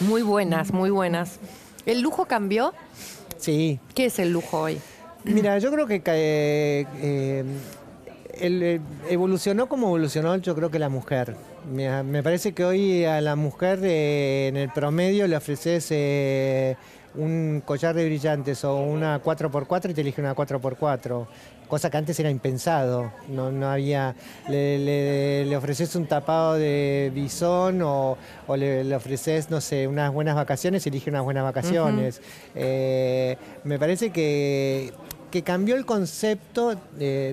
Muy 0.01 0.23
buenas, 0.23 0.73
muy 0.73 0.91
buenas. 0.91 1.39
¿El 1.87 2.01
lujo 2.01 2.27
cambió? 2.27 2.75
Sí. 3.39 3.79
¿Qué 3.95 4.07
es 4.07 4.19
el 4.19 4.33
lujo 4.33 4.61
hoy? 4.61 4.79
Mira, 5.25 5.59
yo 5.59 5.73
creo 5.73 5.87
que 5.87 6.03
eh, 6.07 6.87
eh, 7.01 7.45
eh, 8.33 8.81
evolucionó 9.09 9.69
como 9.69 9.89
evolucionó 9.89 10.37
yo 10.37 10.55
creo 10.55 10.71
que 10.71 10.79
la 10.79 10.89
mujer. 10.89 11.37
Me, 11.73 12.23
parece 12.23 12.53
que 12.53 12.65
hoy 12.65 13.05
a 13.05 13.21
la 13.21 13.35
mujer 13.35 13.81
en 13.83 14.57
el 14.57 14.69
promedio 14.71 15.27
le 15.27 15.37
ofreces 15.37 16.77
un 17.17 17.63
collar 17.65 17.95
de 17.95 18.05
brillantes 18.05 18.65
o 18.65 18.77
una 18.77 19.23
4x4 19.23 19.91
y 19.91 19.95
te 19.95 20.01
elige 20.01 20.21
una 20.21 20.35
4x4, 20.35 21.27
cosa 21.69 21.91
que 21.91 21.97
antes 21.97 22.19
era 22.21 22.31
impensado. 22.31 23.13
No, 23.29 23.51
no 23.51 23.69
había. 23.69 24.15
Le, 24.49 25.57
ofreces 25.57 25.95
un 25.97 26.07
tapado 26.07 26.55
de 26.55 27.11
bisón 27.15 27.83
o, 27.83 28.17
le, 28.57 28.95
ofreces, 28.95 29.51
no 29.51 29.61
sé, 29.61 29.87
unas 29.87 30.13
buenas 30.13 30.35
vacaciones 30.35 30.87
y 30.87 30.89
elige 30.89 31.11
unas 31.11 31.25
buenas 31.25 31.45
vacaciones. 31.45 32.21
me 32.55 33.79
parece 33.79 34.11
que 34.11 34.93
que 35.31 35.43
cambió 35.43 35.75
el 35.75 35.85
concepto, 35.85 36.75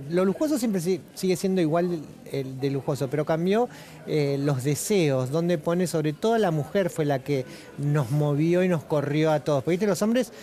lo 0.09 0.25
lujoso 0.25 0.57
siempre 0.57 0.81
sigue 0.81 1.35
siendo 1.35 1.61
igual 1.61 2.01
el 2.33 2.59
de 2.59 2.69
lujoso, 2.69 3.07
pero 3.09 3.25
cambió 3.25 3.69
eh, 4.07 4.37
los 4.39 4.63
deseos, 4.63 5.29
donde 5.29 5.57
pone 5.57 5.87
sobre 5.87 6.11
todo 6.13 6.37
la 6.37 6.51
mujer 6.51 6.89
fue 6.89 7.05
la 7.05 7.19
que 7.19 7.45
nos 7.77 8.11
movió 8.11 8.63
y 8.63 8.67
nos 8.67 8.83
corrió 8.83 9.31
a 9.31 9.39
todos. 9.39 9.63
Porque 9.63 9.85
los 9.87 10.01
hombres 10.01 10.33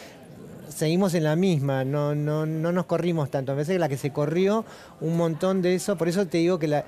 seguimos 0.71 1.15
en 1.15 1.25
la 1.25 1.37
misma, 1.37 1.85
no, 1.85 2.15
no, 2.15 2.47
no 2.47 2.73
nos 2.73 2.87
corrimos 2.87 3.31
tanto. 3.31 3.53
A 3.53 3.55
veces 3.55 3.79
la 3.79 3.89
que 3.89 3.97
se 3.97 4.11
corrió 4.13 4.65
un 5.01 5.17
montón 5.17 5.63
de 5.63 5.75
eso, 5.75 5.97
por 5.97 6.09
eso 6.09 6.27
te 6.27 6.39
digo 6.39 6.59
que 6.59 6.69
la, 6.69 6.85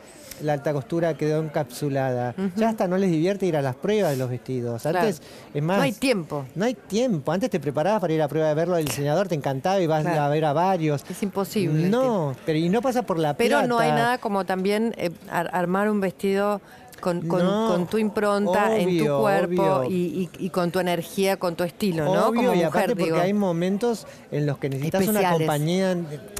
alta 0.48 0.72
costura 0.72 1.14
quedó 1.14 1.42
encapsulada. 1.42 2.34
Ya 2.56 2.70
hasta 2.70 2.88
no 2.88 2.96
les 2.96 3.10
divierte 3.10 3.46
ir 3.46 3.56
a 3.56 3.62
las 3.62 3.76
pruebas 3.76 4.12
de 4.12 4.16
los 4.16 4.30
vestidos. 4.30 4.84
Antes, 4.86 5.22
es 5.54 5.62
más. 5.62 5.76
No 5.76 5.82
hay 5.82 5.92
tiempo. 5.92 6.44
No 6.54 6.64
hay 6.64 6.74
tiempo. 6.74 7.32
Antes 7.32 7.50
te 7.50 7.60
preparabas 7.60 8.00
para 8.00 8.12
ir 8.12 8.22
a 8.22 8.28
prueba 8.28 8.48
de 8.48 8.54
verlo 8.54 8.76
del 8.76 8.86
diseñador, 8.86 9.28
te 9.28 9.34
encantaba 9.34 9.80
y 9.80 9.86
vas 9.86 10.06
a 10.06 10.28
ver 10.28 10.44
a 10.44 10.52
varios. 10.52 11.04
Es 11.08 11.22
imposible. 11.22 11.88
No, 11.88 12.34
pero 12.46 12.58
y 12.58 12.68
no 12.68 12.82
pasa 12.82 13.02
por 13.02 13.18
la 13.18 13.36
Pero 13.36 13.66
no 13.66 13.78
hay 13.78 13.90
nada 13.90 14.18
como 14.18 14.44
también 14.44 14.94
eh, 14.96 15.10
armar 15.28 15.90
un 15.90 16.00
vestido 16.00 16.60
con, 17.02 17.86
tu 17.88 17.98
impronta 17.98 18.78
en 18.78 19.04
tu 19.04 19.18
cuerpo 19.18 19.84
y, 19.88 20.48
con 20.50 20.70
tu 20.70 20.78
energía, 20.78 21.36
con 21.36 21.56
tu 21.56 21.64
estilo, 21.64 22.04
¿no? 22.04 22.26
Como 22.26 22.42
mujer, 22.42 22.56
y 22.56 22.62
aparte 22.62 22.96
porque 22.96 23.20
hay 23.20 23.34
momentos 23.34 24.06
en 24.30 24.46
los 24.46 24.58
que 24.58 24.68
necesitas 24.68 25.08
una 25.08 25.32
compañía, 25.32 25.96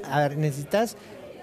a 0.08 0.20
ver, 0.20 0.38
necesitas 0.38 0.96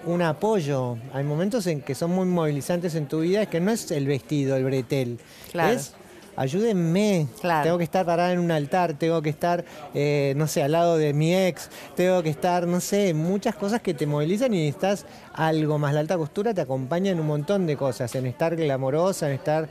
un 0.06 0.22
apoyo. 0.22 0.96
Hay 1.12 1.22
momentos 1.24 1.66
en 1.66 1.82
que 1.82 1.94
son 1.94 2.12
muy 2.12 2.26
movilizantes 2.26 2.94
en 2.94 3.06
tu 3.06 3.20
vida, 3.20 3.42
es 3.42 3.48
que 3.48 3.60
no 3.60 3.70
es 3.70 3.90
el 3.90 4.06
vestido, 4.06 4.56
el 4.56 4.64
bretel, 4.64 5.18
es 5.52 5.92
ayúdenme. 6.40 7.26
Claro. 7.40 7.64
Tengo 7.64 7.78
que 7.78 7.84
estar 7.84 8.06
parada 8.06 8.32
en 8.32 8.38
un 8.38 8.50
altar, 8.50 8.94
tengo 8.94 9.20
que 9.20 9.28
estar, 9.30 9.64
eh, 9.94 10.32
no 10.36 10.46
sé, 10.46 10.62
al 10.62 10.72
lado 10.72 10.96
de 10.96 11.12
mi 11.12 11.34
ex, 11.34 11.68
tengo 11.96 12.22
que 12.22 12.30
estar, 12.30 12.66
no 12.66 12.80
sé, 12.80 13.12
muchas 13.14 13.54
cosas 13.54 13.82
que 13.82 13.92
te 13.92 14.06
movilizan 14.06 14.54
y 14.54 14.66
estás 14.68 15.04
algo 15.34 15.78
más. 15.78 15.92
La 15.94 16.00
alta 16.00 16.16
costura 16.16 16.54
te 16.54 16.62
acompaña 16.62 17.10
en 17.12 17.20
un 17.20 17.26
montón 17.26 17.66
de 17.66 17.76
cosas, 17.76 18.14
en 18.14 18.26
estar 18.26 18.56
glamorosa, 18.56 19.28
en 19.28 19.34
estar 19.34 19.68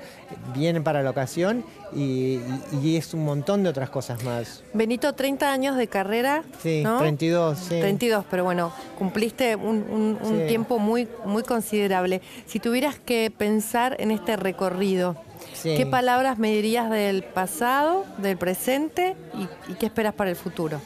bien 0.55 0.83
para 0.83 1.01
la 1.01 1.09
ocasión 1.09 1.65
y, 1.93 1.99
y- 2.01 2.41
y 2.83 2.97
es 2.97 3.13
un 3.15 3.25
montón 3.25 3.63
de 3.63 3.69
otras 3.69 3.89
cosas 3.89 4.23
más. 4.23 4.63
Benito, 4.73 5.13
30 5.13 5.51
años 5.51 5.75
de 5.75 5.87
carrera. 5.87 6.43
Sí, 6.61 6.81
¿no? 6.83 6.99
32, 6.99 7.57
sí. 7.57 7.79
32, 7.79 8.25
pero 8.29 8.43
bueno, 8.43 8.71
cumpliste 8.97 9.55
un, 9.55 9.85
un- 9.89 10.17
un 10.21 10.39
Sí. 10.41 10.47
tiempo 10.47 10.77
muy, 10.77 11.07
muy 11.25 11.41
considerable. 11.43 12.21
Si 12.45 12.59
tuvieras 12.59 12.99
que 12.99 13.31
pensar 13.35 13.95
en 13.99 14.11
este 14.11 14.37
recorrido, 14.37 15.15
Sí. 15.53 15.75
¿qué 15.75 15.85
palabras 15.85 16.37
me 16.37 16.51
dirías 16.51 16.89
del 16.89 17.23
pasado, 17.23 18.05
del 18.17 18.37
presente 18.37 19.15
y, 19.33 19.71
y 19.71 19.75
qué 19.75 19.87
esperas 19.87 20.13
para 20.13 20.29
el 20.29 20.35
futuro? 20.35 20.79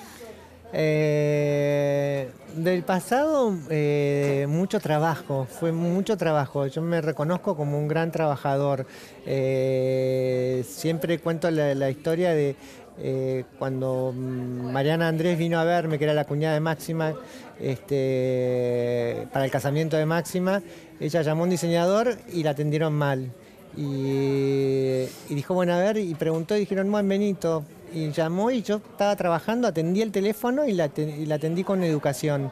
Eh, 0.76 2.32
del 2.56 2.82
pasado, 2.82 3.56
eh, 3.70 4.48
mucho 4.50 4.80
trabajo, 4.80 5.46
fue 5.48 5.72
mucho 5.72 6.18
trabajo. 6.18 6.66
Yo 6.66 6.82
me 6.82 7.00
reconozco 7.00 7.56
como 7.56 7.78
un 7.78 7.88
gran 7.88 8.12
trabajador. 8.12 8.88
Eh, 9.28 10.66
siempre 10.68 11.20
cuento 11.20 11.52
la, 11.52 11.76
la 11.76 11.92
historia 11.92 12.34
de 12.34 12.56
cuando 13.58 14.14
mm, 14.16 14.72
Mariana 14.72 15.08
Andrés 15.08 15.38
vino 15.38 15.60
a 15.60 15.64
verme, 15.64 15.98
que 15.98 16.06
era 16.06 16.14
la 16.14 16.26
cuñada 16.26 16.56
de 16.56 16.60
Máxima, 16.60 17.14
este, 17.60 19.28
para 19.32 19.46
el 19.46 19.52
casamiento 19.52 19.96
de 19.96 20.08
Máxima. 20.08 20.62
Ella 21.00 21.22
llamó 21.22 21.42
a 21.42 21.44
un 21.44 21.50
diseñador 21.52 22.18
y 22.32 22.42
la 22.42 22.52
atendieron 22.52 22.94
mal. 22.94 23.32
Y, 23.76 25.06
dijo, 25.30 25.54
bueno, 25.54 25.74
a 25.74 25.80
ver, 25.80 25.98
y 25.98 26.14
preguntó 26.16 26.56
y 26.56 26.62
dijeron, 26.62 26.92
buen 26.92 27.08
Benito. 27.08 27.64
Y 27.94 28.12
llamó 28.12 28.50
y 28.52 28.62
yo 28.64 28.78
estaba 28.78 29.16
trabajando, 29.16 29.68
atendí 29.68 30.02
el 30.02 30.12
teléfono 30.12 30.66
y 30.66 30.74
la, 30.74 30.86
atendí 30.86 31.64
con 31.64 31.84
educación. 31.84 32.52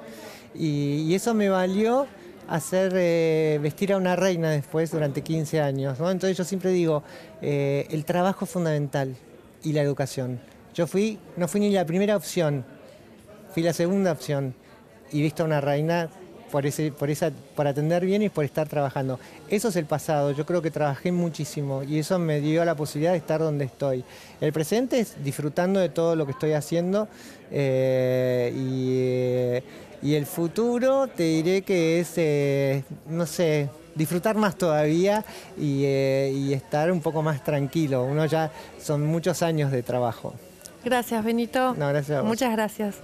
Y, 0.53 1.05
y 1.07 1.15
eso 1.15 1.33
me 1.33 1.49
valió 1.49 2.07
hacer 2.51 2.91
eh, 2.95 3.59
vestir 3.61 3.93
a 3.93 3.97
una 3.97 4.15
reina 4.17 4.51
después 4.51 4.91
durante 4.91 5.21
15 5.21 5.61
años. 5.61 5.99
¿no? 5.99 6.11
Entonces 6.11 6.37
yo 6.37 6.43
siempre 6.43 6.71
digo, 6.71 7.01
eh, 7.41 7.87
el 7.89 8.03
trabajo 8.03 8.45
es 8.45 8.51
fundamental 8.51 9.15
y 9.63 9.71
la 9.71 9.81
educación. 9.81 10.39
Yo 10.73 10.85
fui, 10.85 11.17
no 11.37 11.47
fui 11.47 11.61
ni 11.61 11.71
la 11.71 11.85
primera 11.85 12.15
opción, 12.15 12.65
fui 13.53 13.63
la 13.63 13.73
segunda 13.73 14.11
opción 14.11 14.53
y 15.11 15.21
visto 15.21 15.43
a 15.43 15.45
una 15.45 15.61
reina 15.61 16.09
por, 16.51 16.65
ese, 16.65 16.91
por, 16.91 17.09
esa, 17.09 17.31
por 17.55 17.67
atender 17.67 18.05
bien 18.05 18.21
y 18.21 18.29
por 18.29 18.45
estar 18.45 18.67
trabajando. 18.67 19.19
Eso 19.49 19.69
es 19.69 19.75
el 19.75 19.85
pasado, 19.85 20.31
yo 20.31 20.45
creo 20.45 20.61
que 20.61 20.71
trabajé 20.71 21.11
muchísimo 21.11 21.83
y 21.83 21.99
eso 21.99 22.19
me 22.19 22.41
dio 22.41 22.63
la 22.65 22.75
posibilidad 22.75 23.11
de 23.13 23.17
estar 23.17 23.39
donde 23.39 23.65
estoy. 23.65 24.03
El 24.39 24.53
presente 24.53 24.99
es 24.99 25.23
disfrutando 25.23 25.79
de 25.79 25.89
todo 25.89 26.15
lo 26.15 26.25
que 26.25 26.33
estoy 26.33 26.53
haciendo 26.53 27.07
eh, 27.51 28.53
y, 28.55 28.87
eh, 28.97 29.63
y 30.01 30.15
el 30.15 30.25
futuro 30.25 31.07
te 31.07 31.23
diré 31.23 31.61
que 31.61 31.99
es, 31.99 32.13
eh, 32.17 32.83
no 33.07 33.25
sé, 33.25 33.69
disfrutar 33.95 34.35
más 34.35 34.55
todavía 34.55 35.23
y, 35.57 35.83
eh, 35.85 36.31
y 36.33 36.53
estar 36.53 36.91
un 36.91 37.01
poco 37.01 37.21
más 37.21 37.43
tranquilo. 37.43 38.03
Uno 38.03 38.25
ya 38.25 38.51
son 38.79 39.05
muchos 39.05 39.41
años 39.41 39.71
de 39.71 39.83
trabajo. 39.83 40.33
Gracias, 40.83 41.23
Benito. 41.23 41.75
No, 41.75 41.89
gracias 41.89 42.17
a 42.17 42.21
vos. 42.21 42.29
Muchas 42.29 42.51
gracias. 42.53 42.95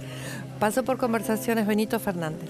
Pasó 0.60 0.84
por 0.84 0.98
conversaciones 0.98 1.68
Benito 1.68 2.00
Fernández. 2.00 2.50